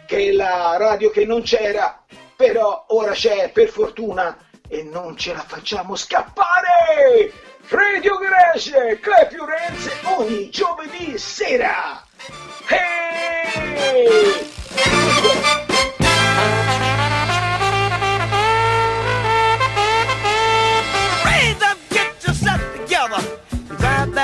che 0.06 0.28
è 0.28 0.32
la 0.32 0.76
radio 0.78 1.10
che 1.10 1.24
non 1.26 1.44
c'era, 1.44 2.04
però 2.36 2.86
ora 2.90 3.12
c'è 3.12 3.52
per 3.52 3.70
fortuna 3.70 4.38
e 4.68 4.84
non 4.84 5.16
ce 5.16 5.34
la 5.34 5.40
facciamo 5.48 5.96
scappare! 5.96 7.32
Radio 7.70 8.18
Garage, 8.18 9.00
Clap 9.00 9.32
Your 9.32 9.50
Hands 9.54 9.90
ogni 10.18 10.50
giovedì 10.50 11.18
sera! 11.18 12.04
Hey! 12.68 14.56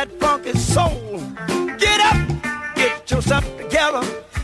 That 0.05 0.19
funky 0.19 0.57
soul. 0.57 1.21
Get 1.77 1.99
up, 2.01 2.75
get 2.75 3.09
yourself 3.09 3.45
together. 3.57 4.03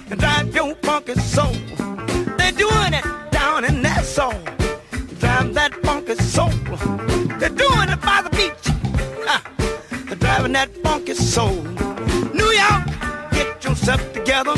And 0.09 0.19
drive 0.19 0.55
your 0.55 0.75
funky 0.75 1.15
soul. 1.15 1.53
They're 2.37 2.51
doing 2.51 2.93
it 2.93 3.05
down 3.31 3.65
in 3.65 3.81
that 3.81 4.05
soul. 4.05 4.33
Drive 5.19 5.53
that 5.53 5.73
funky 5.83 6.15
soul. 6.15 6.49
They're 7.39 7.49
doing 7.49 7.89
it 7.89 8.01
by 8.01 8.21
the 8.21 8.29
beach. 8.31 8.65
Ha. 9.27 9.43
They're 10.07 10.15
driving 10.15 10.53
that 10.53 10.69
funky 10.83 11.13
soul. 11.13 11.63
New 12.33 12.51
York, 12.61 12.85
get 13.31 13.63
yourself 13.63 14.01
together. 14.13 14.55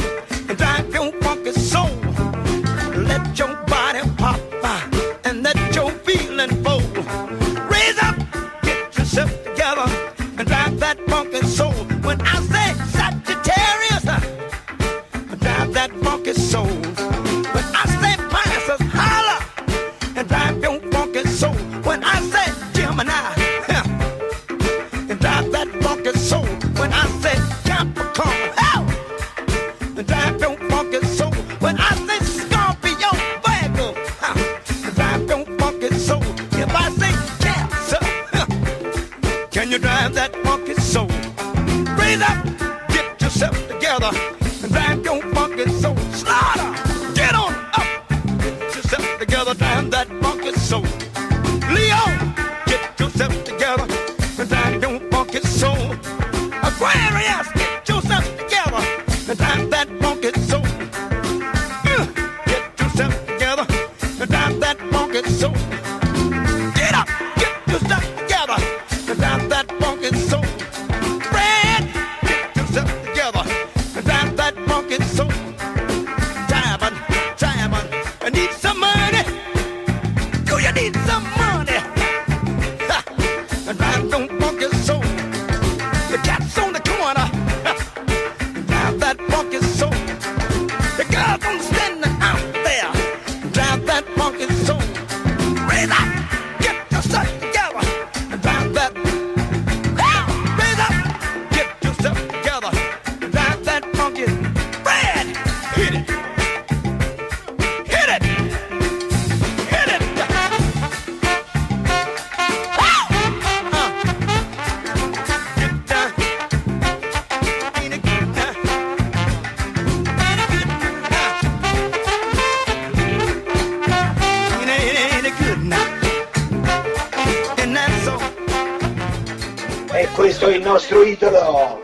Nostro 130.72 131.04
idolo. 131.04 131.84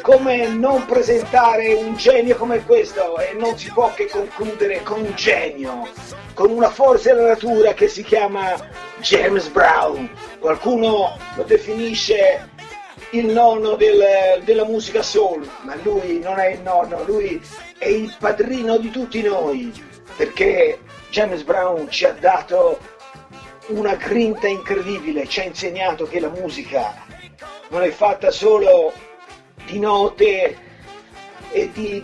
Come 0.00 0.46
non 0.46 0.86
presentare 0.86 1.74
un 1.74 1.96
genio 1.96 2.36
come 2.36 2.64
questo? 2.64 3.18
E 3.18 3.34
non 3.36 3.58
si 3.58 3.68
può 3.72 3.92
che 3.94 4.06
concludere 4.08 4.80
con 4.84 5.00
un 5.00 5.12
genio, 5.16 5.88
con 6.32 6.50
una 6.50 6.70
forza 6.70 7.12
della 7.12 7.28
natura 7.28 7.74
che 7.74 7.88
si 7.88 8.04
chiama 8.04 8.54
James 9.00 9.48
Brown. 9.48 10.08
Qualcuno 10.38 11.18
lo 11.34 11.42
definisce 11.42 12.48
il 13.10 13.26
nonno 13.26 13.74
del- 13.74 14.40
della 14.44 14.64
musica 14.64 15.02
soul, 15.02 15.48
ma 15.62 15.74
lui 15.82 16.20
non 16.20 16.38
è 16.38 16.50
il 16.50 16.60
nonno, 16.60 17.02
lui 17.04 17.42
è 17.76 17.88
il 17.88 18.14
padrino 18.20 18.76
di 18.76 18.90
tutti 18.90 19.20
noi, 19.20 19.72
perché 20.16 20.78
James 21.10 21.42
Brown 21.42 21.90
ci 21.90 22.04
ha 22.04 22.12
dato 22.12 22.78
una 23.68 23.94
grinta 23.94 24.46
incredibile, 24.46 25.26
ci 25.26 25.40
ha 25.40 25.44
insegnato 25.44 26.06
che 26.06 26.20
la 26.20 26.28
musica 26.28 27.04
non 27.68 27.82
è 27.82 27.90
fatta 27.90 28.30
solo 28.30 28.92
di 29.64 29.78
note 29.78 30.56
e 31.52 31.70
di 31.72 32.02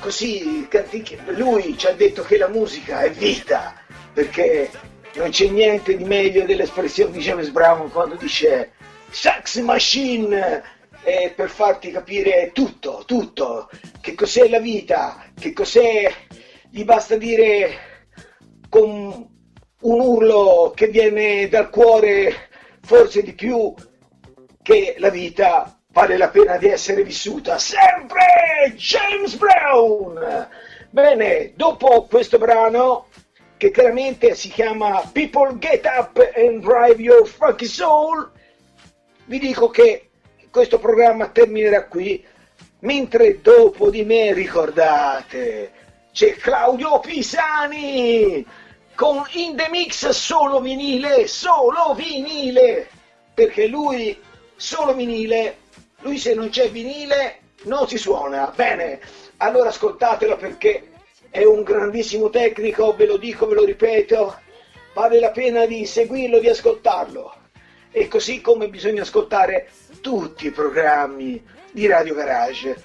così 0.00 0.68
lui 1.26 1.76
ci 1.76 1.86
ha 1.86 1.92
detto 1.92 2.22
che 2.22 2.38
la 2.38 2.48
musica 2.48 3.00
è 3.00 3.10
vita 3.10 3.74
perché 4.12 4.70
non 5.14 5.30
c'è 5.30 5.48
niente 5.48 5.96
di 5.96 6.04
meglio 6.04 6.44
dell'espressione 6.44 7.12
di 7.12 7.20
James 7.20 7.50
Brown 7.50 7.90
quando 7.90 8.14
dice 8.14 8.72
sex 9.10 9.58
machine 9.60 10.62
eh, 11.02 11.32
per 11.34 11.48
farti 11.48 11.90
capire 11.90 12.50
tutto, 12.52 13.02
tutto, 13.06 13.70
che 14.00 14.14
cos'è 14.14 14.48
la 14.48 14.60
vita, 14.60 15.24
che 15.38 15.52
cos'è, 15.52 16.12
gli 16.70 16.84
basta 16.84 17.16
dire 17.16 18.08
con 18.68 19.28
un 19.80 20.00
urlo 20.00 20.72
che 20.74 20.88
viene 20.88 21.48
dal 21.48 21.70
cuore, 21.70 22.50
forse 22.82 23.22
di 23.22 23.32
più, 23.32 23.74
che 24.70 24.94
la 24.98 25.10
vita 25.10 25.76
vale 25.88 26.16
la 26.16 26.28
pena 26.28 26.56
di 26.56 26.68
essere 26.68 27.02
vissuta 27.02 27.58
sempre 27.58 28.72
James 28.76 29.34
Brown. 29.34 30.48
Bene 30.90 31.54
dopo 31.56 32.04
questo 32.04 32.38
brano 32.38 33.06
che 33.56 33.72
chiaramente 33.72 34.36
si 34.36 34.48
chiama 34.48 35.02
People 35.12 35.58
Get 35.58 35.84
Up 35.86 36.16
and 36.36 36.62
Drive 36.62 37.02
Your 37.02 37.26
Funky 37.26 37.66
Soul 37.66 38.30
vi 39.24 39.40
dico 39.40 39.70
che 39.70 40.10
questo 40.52 40.78
programma 40.78 41.26
terminerà 41.30 41.86
qui 41.86 42.24
mentre 42.80 43.40
dopo 43.40 43.90
di 43.90 44.04
me 44.04 44.32
ricordate 44.32 45.72
c'è 46.12 46.36
Claudio 46.36 47.00
Pisani 47.00 48.46
con 48.94 49.24
In 49.32 49.56
The 49.56 49.68
Mix 49.68 50.08
solo 50.10 50.60
vinile 50.60 51.26
solo 51.26 51.92
vinile 51.94 52.88
perché 53.34 53.66
lui 53.66 54.28
solo 54.60 54.92
vinile, 54.92 55.56
lui 56.00 56.18
se 56.18 56.34
non 56.34 56.50
c'è 56.50 56.70
vinile 56.70 57.38
non 57.62 57.88
si 57.88 57.96
suona. 57.96 58.52
Bene, 58.54 59.00
allora 59.38 59.70
ascoltatelo 59.70 60.36
perché 60.36 60.90
è 61.30 61.44
un 61.44 61.62
grandissimo 61.62 62.28
tecnico, 62.28 62.94
ve 62.94 63.06
lo 63.06 63.16
dico, 63.16 63.46
ve 63.46 63.54
lo 63.54 63.64
ripeto, 63.64 64.38
vale 64.92 65.18
la 65.18 65.30
pena 65.30 65.64
di 65.64 65.86
seguirlo, 65.86 66.40
di 66.40 66.48
ascoltarlo. 66.50 67.34
E 67.90 68.06
così 68.06 68.42
come 68.42 68.68
bisogna 68.68 69.00
ascoltare 69.00 69.70
tutti 70.02 70.46
i 70.46 70.50
programmi 70.50 71.42
di 71.72 71.86
Radio 71.86 72.14
Garage. 72.14 72.82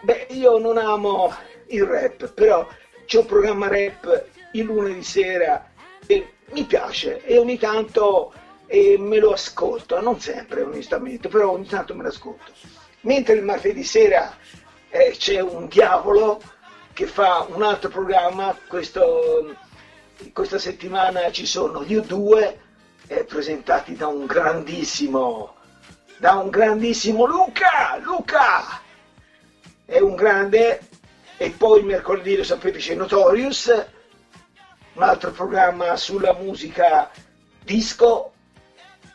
Beh, 0.00 0.26
io 0.30 0.58
non 0.58 0.76
amo 0.76 1.32
il 1.68 1.84
rap, 1.84 2.32
però 2.32 2.66
c'è 3.06 3.18
un 3.18 3.26
programma 3.26 3.68
rap 3.68 4.24
il 4.52 4.64
lunedì 4.64 5.04
sera 5.04 5.70
e 6.04 6.32
mi 6.50 6.64
piace 6.64 7.24
e 7.24 7.38
ogni 7.38 7.58
tanto 7.58 8.32
e 8.74 8.96
me 8.98 9.18
lo 9.18 9.32
ascolto, 9.32 10.00
non 10.00 10.18
sempre 10.18 10.62
onestamente, 10.62 11.28
però 11.28 11.50
ogni 11.50 11.66
tanto 11.66 11.94
me 11.94 12.04
lo 12.04 12.08
ascolto. 12.08 12.52
Mentre 13.02 13.34
il 13.34 13.42
martedì 13.44 13.84
sera 13.84 14.34
eh, 14.88 15.14
c'è 15.14 15.40
un 15.40 15.68
diavolo 15.68 16.40
che 16.94 17.06
fa 17.06 17.46
un 17.50 17.62
altro 17.62 17.90
programma, 17.90 18.56
questo- 18.66 19.54
questa 20.32 20.58
settimana 20.58 21.30
ci 21.30 21.44
sono 21.44 21.84
gli 21.84 21.96
U2 21.96 22.56
eh, 23.08 23.24
presentati 23.24 23.94
da 23.94 24.06
un 24.06 24.24
grandissimo, 24.24 25.56
da 26.16 26.36
un 26.36 26.48
grandissimo 26.48 27.26
Luca, 27.26 27.98
Luca 28.00 28.80
è 29.84 29.98
un 29.98 30.14
grande 30.14 30.80
e 31.36 31.50
poi 31.50 31.82
mercoledì 31.82 32.36
lo 32.36 32.44
sapete 32.44 32.78
c'è 32.78 32.94
Notorious, 32.94 33.86
un 34.94 35.02
altro 35.02 35.30
programma 35.30 35.94
sulla 35.96 36.32
musica 36.32 37.10
disco 37.62 38.31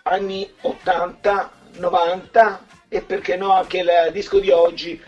anni 0.07 0.49
80, 0.61 1.51
90 1.77 2.65
e 2.89 3.01
perché 3.01 3.35
no 3.35 3.51
anche 3.51 3.79
il 3.79 4.09
disco 4.11 4.39
di 4.39 4.49
oggi 4.49 5.01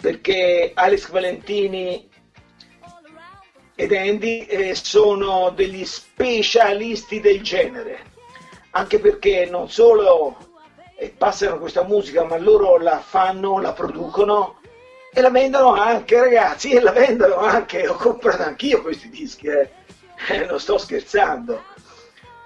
perché 0.00 0.72
Alex 0.74 1.10
Valentini 1.10 2.08
ed 3.74 3.92
Andy 3.92 4.46
eh, 4.46 4.74
sono 4.74 5.50
degli 5.50 5.84
specialisti 5.84 7.20
del 7.20 7.42
genere. 7.42 8.12
Anche 8.70 8.98
perché 8.98 9.46
non 9.50 9.68
solo 9.70 10.36
eh, 10.96 11.08
passano 11.16 11.58
questa 11.58 11.84
musica 11.84 12.24
ma 12.24 12.36
loro 12.36 12.78
la 12.78 12.98
fanno, 12.98 13.60
la 13.60 13.72
producono 13.72 14.60
e 15.12 15.20
la 15.20 15.30
vendono 15.30 15.74
anche 15.74 16.18
ragazzi 16.18 16.72
e 16.72 16.80
la 16.80 16.92
vendono 16.92 17.36
anche. 17.36 17.88
Ho 17.88 17.94
comprato 17.94 18.42
anch'io 18.42 18.82
questi 18.82 19.08
dischi 19.08 19.46
eh. 19.46 19.70
Eh, 20.28 20.44
non 20.44 20.60
sto 20.60 20.78
scherzando. 20.78 21.62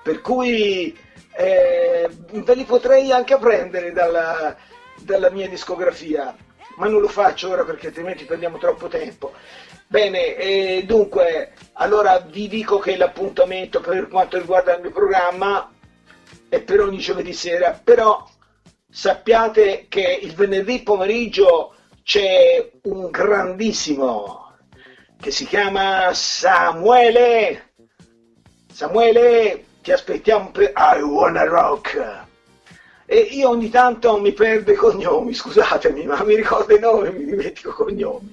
Per 0.03 0.21
cui 0.21 0.97
eh, 1.39 2.11
ve 2.33 2.55
li 2.55 2.65
potrei 2.65 3.13
anche 3.13 3.37
prendere 3.39 3.93
dalla, 3.93 4.57
dalla 5.01 5.31
mia 5.31 5.49
discografia, 5.49 6.37
ma 6.77 6.89
non 6.89 7.01
lo 7.01 7.07
faccio 7.07 7.51
ora 7.51 7.65
perché 7.65 7.87
altrimenti 7.87 8.25
perdiamo 8.25 8.59
troppo 8.59 8.89
tempo. 8.89 9.33
Bene, 9.87 10.35
eh, 10.35 10.83
dunque, 10.85 11.53
allora 11.75 12.19
vi 12.19 12.49
dico 12.49 12.79
che 12.79 12.97
l'appuntamento 12.97 13.81
per 13.81 14.09
quanto 14.09 14.37
riguarda 14.37 14.75
il 14.75 14.83
mio 14.83 14.91
programma 14.91 15.73
è 16.49 16.61
per 16.61 16.81
ogni 16.81 16.99
giovedì 16.99 17.33
sera, 17.33 17.81
però 17.85 18.29
sappiate 18.91 19.87
che 19.89 20.19
il 20.21 20.35
venerdì 20.35 20.83
pomeriggio 20.83 21.75
c'è 22.03 22.69
un 22.83 23.11
grandissimo 23.11 24.57
che 25.21 25.31
si 25.31 25.47
chiama 25.47 26.13
Samuele. 26.13 27.75
Samuele, 28.73 29.65
ti 29.89 29.95
aspettiamo 29.95 30.51
per 30.51 30.75
I 30.75 31.01
Wanna 31.01 31.45
Rock. 31.45 32.27
E 33.07 33.17
io 33.17 33.49
ogni 33.49 33.71
tanto 33.71 34.21
mi 34.21 34.35
perdo 34.35 34.71
i 34.71 34.75
cognomi, 34.75 35.33
scusatemi, 35.33 36.05
ma 36.05 36.23
mi 36.25 36.35
ricordo 36.35 36.77
i 36.77 36.79
nomi, 36.79 37.11
mi 37.11 37.25
dimentico 37.25 37.71
i 37.71 37.73
cognomi. 37.73 38.31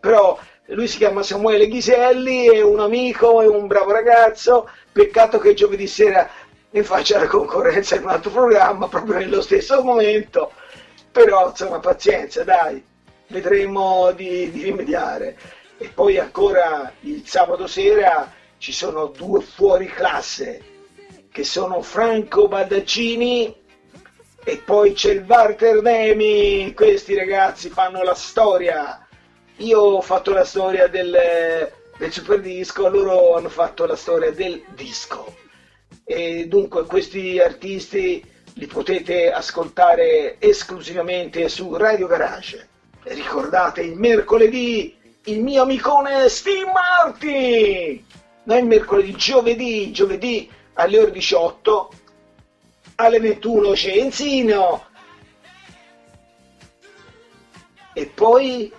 Però 0.00 0.38
lui 0.68 0.88
si 0.88 0.96
chiama 0.96 1.22
Samuele 1.22 1.68
Ghiselli, 1.68 2.46
è 2.46 2.62
un 2.62 2.80
amico, 2.80 3.42
è 3.42 3.46
un 3.46 3.66
bravo 3.66 3.92
ragazzo, 3.92 4.70
peccato 4.90 5.38
che 5.38 5.52
giovedì 5.52 5.86
sera 5.86 6.30
mi 6.70 6.82
faccia 6.82 7.18
la 7.18 7.26
concorrenza 7.26 7.96
in 7.96 8.04
un 8.04 8.08
altro 8.08 8.30
programma, 8.30 8.88
proprio 8.88 9.18
nello 9.18 9.42
stesso 9.42 9.82
momento, 9.82 10.52
però 11.12 11.50
insomma 11.50 11.78
pazienza, 11.78 12.42
dai, 12.42 12.82
vedremo 13.26 14.12
di, 14.12 14.50
di 14.50 14.62
rimediare. 14.62 15.36
E 15.76 15.90
poi 15.92 16.16
ancora 16.16 16.90
il 17.00 17.22
sabato 17.26 17.66
sera 17.66 18.32
ci 18.56 18.72
sono 18.72 19.08
due 19.08 19.42
fuori 19.42 19.84
classe, 19.84 20.75
che 21.36 21.44
sono 21.44 21.82
Franco 21.82 22.48
Badaccini 22.48 23.54
e 24.42 24.56
poi 24.56 24.94
c'è 24.94 25.10
il 25.10 25.24
Walter 25.28 25.82
Nemi, 25.82 26.72
questi 26.72 27.14
ragazzi 27.14 27.68
fanno 27.68 28.02
la 28.02 28.14
storia. 28.14 29.06
Io 29.56 29.78
ho 29.78 30.00
fatto 30.00 30.32
la 30.32 30.46
storia 30.46 30.86
del, 30.88 31.70
del 31.98 32.10
super 32.10 32.40
disco, 32.40 32.88
loro 32.88 33.36
hanno 33.36 33.50
fatto 33.50 33.84
la 33.84 33.96
storia 33.96 34.32
del 34.32 34.64
disco. 34.74 35.36
E 36.04 36.46
dunque 36.48 36.86
questi 36.86 37.38
artisti 37.38 38.24
li 38.54 38.66
potete 38.66 39.30
ascoltare 39.30 40.36
esclusivamente 40.38 41.50
su 41.50 41.76
Radio 41.76 42.06
Garage. 42.06 42.66
Ricordate 43.02 43.82
il 43.82 43.98
mercoledì 43.98 44.96
il 45.24 45.42
mio 45.42 45.64
amicone 45.64 46.30
Steve 46.30 46.72
Martin! 46.72 48.02
Noi 48.44 48.62
mercoledì, 48.62 49.14
giovedì, 49.16 49.92
giovedì 49.92 50.54
alle 50.76 50.98
ore 50.98 51.10
18 51.10 51.90
alle 52.96 53.20
21 53.20 53.72
c'è 53.72 53.96
Enzino. 53.96 54.84
E 57.92 58.06
poi 58.06 58.72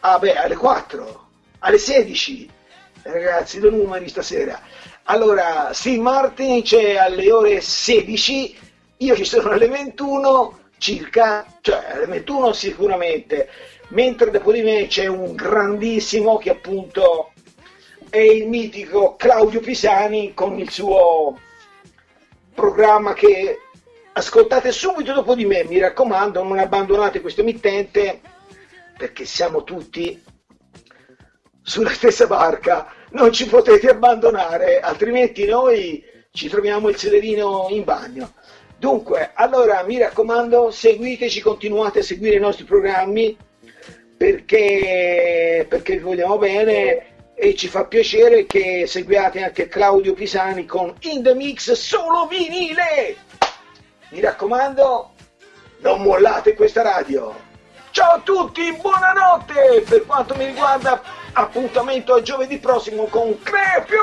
ah 0.00 0.18
beh, 0.18 0.36
alle 0.36 0.56
4 0.56 1.26
alle 1.60 1.78
16 1.78 2.50
ragazzi 3.02 3.60
do 3.60 3.70
numeri 3.70 4.08
stasera. 4.08 4.60
Allora 5.04 5.72
Steve 5.72 6.00
Martin 6.00 6.62
c'è 6.62 6.96
alle 6.96 7.30
ore 7.32 7.60
16 7.60 8.58
io 8.98 9.14
ci 9.14 9.24
sono 9.24 9.50
alle 9.50 9.68
21 9.68 10.58
circa 10.78 11.46
cioè 11.60 11.92
alle 11.92 12.06
21 12.06 12.52
sicuramente. 12.52 13.48
Mentre 13.88 14.30
dopo 14.30 14.52
di 14.52 14.60
me 14.60 14.86
c'è 14.86 15.06
un 15.06 15.34
grandissimo 15.34 16.36
che 16.36 16.50
appunto 16.50 17.27
è 18.10 18.18
il 18.18 18.48
mitico 18.48 19.16
Claudio 19.16 19.60
Pisani 19.60 20.32
con 20.34 20.58
il 20.58 20.70
suo 20.70 21.38
programma 22.54 23.12
che 23.12 23.58
ascoltate 24.12 24.72
subito 24.72 25.12
dopo 25.12 25.34
di 25.34 25.44
me, 25.44 25.64
mi 25.64 25.78
raccomando, 25.78 26.42
non 26.42 26.58
abbandonate 26.58 27.20
questo 27.20 27.42
emittente 27.42 28.20
perché 28.96 29.24
siamo 29.24 29.62
tutti 29.62 30.20
sulla 31.62 31.90
stessa 31.90 32.26
barca, 32.26 32.92
non 33.10 33.32
ci 33.32 33.46
potete 33.46 33.88
abbandonare, 33.88 34.80
altrimenti 34.80 35.44
noi 35.44 36.02
ci 36.32 36.48
troviamo 36.48 36.88
il 36.88 36.96
celerino 36.96 37.66
in 37.70 37.84
bagno. 37.84 38.32
Dunque, 38.78 39.32
allora 39.34 39.82
mi 39.82 39.98
raccomando, 39.98 40.70
seguiteci, 40.70 41.40
continuate 41.40 42.00
a 42.00 42.02
seguire 42.02 42.36
i 42.36 42.40
nostri 42.40 42.64
programmi 42.64 43.36
perché, 44.16 45.66
perché 45.68 45.96
vi 45.96 46.02
vogliamo 46.02 46.38
bene 46.38 47.17
e 47.40 47.54
ci 47.54 47.68
fa 47.68 47.84
piacere 47.84 48.46
che 48.46 48.84
seguiate 48.88 49.44
anche 49.44 49.68
Claudio 49.68 50.12
Pisani 50.12 50.66
con 50.66 50.92
In 51.00 51.22
The 51.22 51.34
Mix 51.34 51.72
solo 51.72 52.26
vinile. 52.26 53.16
Mi 54.10 54.20
raccomando, 54.20 55.12
non 55.78 56.02
mollate 56.02 56.54
questa 56.54 56.82
radio. 56.82 57.46
Ciao 57.90 58.14
a 58.14 58.20
tutti, 58.22 58.76
buonanotte! 58.80 59.84
Per 59.88 60.04
quanto 60.04 60.34
mi 60.34 60.46
riguarda, 60.46 61.00
appuntamento 61.32 62.14
a 62.14 62.22
giovedì 62.22 62.58
prossimo 62.58 63.04
con 63.04 63.40
Crepio 63.42 64.02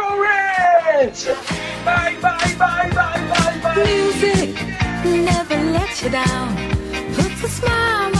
Renz! 0.93 1.25
Bye 1.83 2.15
bye 2.19 2.55
bye 2.55 2.87
bye 2.93 3.21
bye 3.27 3.59
bye! 3.61 3.83
Music 3.83 4.59
never 5.03 5.61
lets 5.71 6.01
you 6.01 6.09
down. 6.09 6.55
Puts 7.13 7.43
a 7.43 7.47
smile 7.47 8.14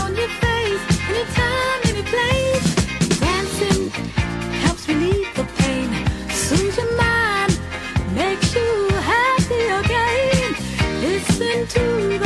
to 11.68 12.18
the 12.18 12.25